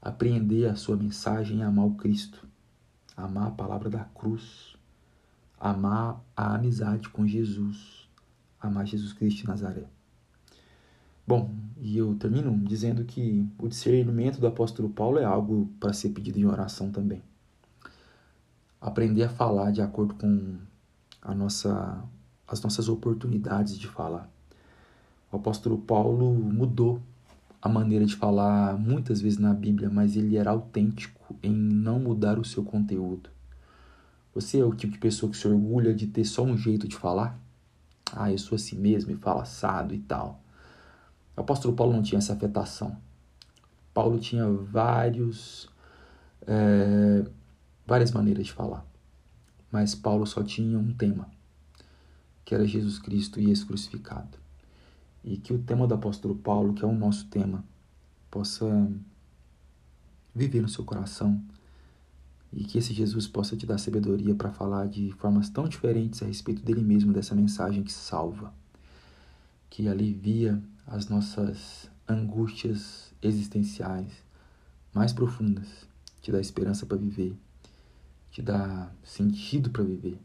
apreender 0.00 0.68
a 0.68 0.74
sua 0.74 0.96
mensagem 0.96 1.58
e 1.58 1.62
amar 1.62 1.86
o 1.86 1.94
Cristo, 1.94 2.46
amar 3.16 3.48
a 3.48 3.52
palavra 3.52 3.88
da 3.88 4.04
cruz, 4.04 4.76
amar 5.58 6.20
a 6.36 6.54
amizade 6.54 7.08
com 7.08 7.26
Jesus, 7.26 8.08
amar 8.60 8.86
Jesus 8.86 9.12
Cristo 9.12 9.42
de 9.42 9.48
Nazaré. 9.48 9.86
Bom, 11.24 11.54
e 11.80 11.96
eu 11.96 12.16
termino 12.16 12.52
dizendo 12.66 13.04
que 13.04 13.48
o 13.58 13.68
discernimento 13.68 14.40
do 14.40 14.46
apóstolo 14.46 14.90
Paulo 14.90 15.18
é 15.18 15.24
algo 15.24 15.70
para 15.78 15.92
ser 15.92 16.08
pedido 16.10 16.38
em 16.38 16.46
oração 16.46 16.90
também. 16.90 17.22
Aprender 18.80 19.22
a 19.22 19.28
falar 19.28 19.70
de 19.70 19.80
acordo 19.80 20.14
com 20.14 20.58
a 21.22 21.32
nossa, 21.32 22.02
as 22.46 22.60
nossas 22.60 22.88
oportunidades 22.88 23.78
de 23.78 23.86
falar. 23.86 24.28
O 25.32 25.36
apóstolo 25.36 25.78
Paulo 25.78 26.34
mudou 26.34 27.00
a 27.60 27.66
maneira 27.66 28.04
de 28.04 28.14
falar 28.14 28.78
muitas 28.78 29.22
vezes 29.22 29.38
na 29.38 29.54
Bíblia, 29.54 29.88
mas 29.88 30.14
ele 30.14 30.36
era 30.36 30.50
autêntico 30.50 31.34
em 31.42 31.50
não 31.50 31.98
mudar 31.98 32.38
o 32.38 32.44
seu 32.44 32.62
conteúdo. 32.62 33.30
Você 34.34 34.58
é 34.58 34.64
o 34.64 34.74
tipo 34.74 34.92
de 34.92 34.98
pessoa 34.98 35.32
que 35.32 35.38
se 35.38 35.48
orgulha 35.48 35.94
de 35.94 36.06
ter 36.06 36.26
só 36.26 36.42
um 36.42 36.56
jeito 36.56 36.86
de 36.86 36.96
falar? 36.96 37.38
Ah, 38.14 38.30
eu 38.30 38.36
sou 38.36 38.56
assim 38.56 38.76
mesmo 38.76 39.10
e 39.10 39.16
falo 39.16 39.40
assado 39.40 39.94
e 39.94 40.00
tal. 40.00 40.42
O 41.34 41.40
apóstolo 41.40 41.74
Paulo 41.74 41.94
não 41.94 42.02
tinha 42.02 42.18
essa 42.18 42.34
afetação. 42.34 42.94
Paulo 43.94 44.18
tinha 44.18 44.46
vários, 44.46 45.66
é, 46.46 47.24
várias 47.86 48.12
maneiras 48.12 48.46
de 48.46 48.52
falar. 48.52 48.84
Mas 49.70 49.94
Paulo 49.94 50.26
só 50.26 50.42
tinha 50.42 50.78
um 50.78 50.92
tema, 50.92 51.30
que 52.44 52.54
era 52.54 52.66
Jesus 52.66 52.98
Cristo 52.98 53.40
e 53.40 53.50
esse 53.50 53.64
crucificado. 53.64 54.41
E 55.24 55.36
que 55.36 55.52
o 55.52 55.58
tema 55.58 55.86
do 55.86 55.94
apóstolo 55.94 56.34
Paulo, 56.34 56.74
que 56.74 56.84
é 56.84 56.86
o 56.86 56.92
nosso 56.92 57.26
tema, 57.26 57.64
possa 58.30 58.90
viver 60.34 60.60
no 60.60 60.68
seu 60.68 60.84
coração. 60.84 61.40
E 62.52 62.64
que 62.64 62.78
esse 62.78 62.92
Jesus 62.92 63.26
possa 63.26 63.56
te 63.56 63.64
dar 63.64 63.78
sabedoria 63.78 64.34
para 64.34 64.50
falar 64.50 64.86
de 64.86 65.12
formas 65.12 65.48
tão 65.48 65.68
diferentes 65.68 66.22
a 66.22 66.26
respeito 66.26 66.62
dele 66.62 66.82
mesmo, 66.82 67.12
dessa 67.12 67.34
mensagem 67.34 67.82
que 67.82 67.92
salva, 67.92 68.52
que 69.70 69.88
alivia 69.88 70.62
as 70.86 71.08
nossas 71.08 71.90
angústias 72.08 73.12
existenciais 73.22 74.10
mais 74.92 75.12
profundas, 75.12 75.66
te 76.20 76.30
dá 76.30 76.40
esperança 76.40 76.84
para 76.84 76.98
viver, 76.98 77.34
te 78.30 78.42
dá 78.42 78.90
sentido 79.02 79.70
para 79.70 79.82
viver, 79.82 80.18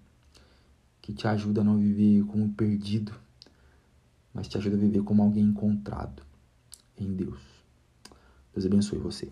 que 1.02 1.14
te 1.14 1.28
ajuda 1.28 1.62
a 1.62 1.64
não 1.64 1.78
viver 1.78 2.26
como 2.26 2.54
perdido, 2.54 3.14
mas 4.38 4.48
te 4.48 4.56
ajuda 4.56 4.76
a 4.76 4.80
viver 4.80 5.02
como 5.02 5.24
alguém 5.24 5.46
encontrado 5.46 6.22
em 6.96 7.12
Deus. 7.12 7.42
Deus 8.54 8.68
abençoe 8.68 9.00
você. 9.00 9.32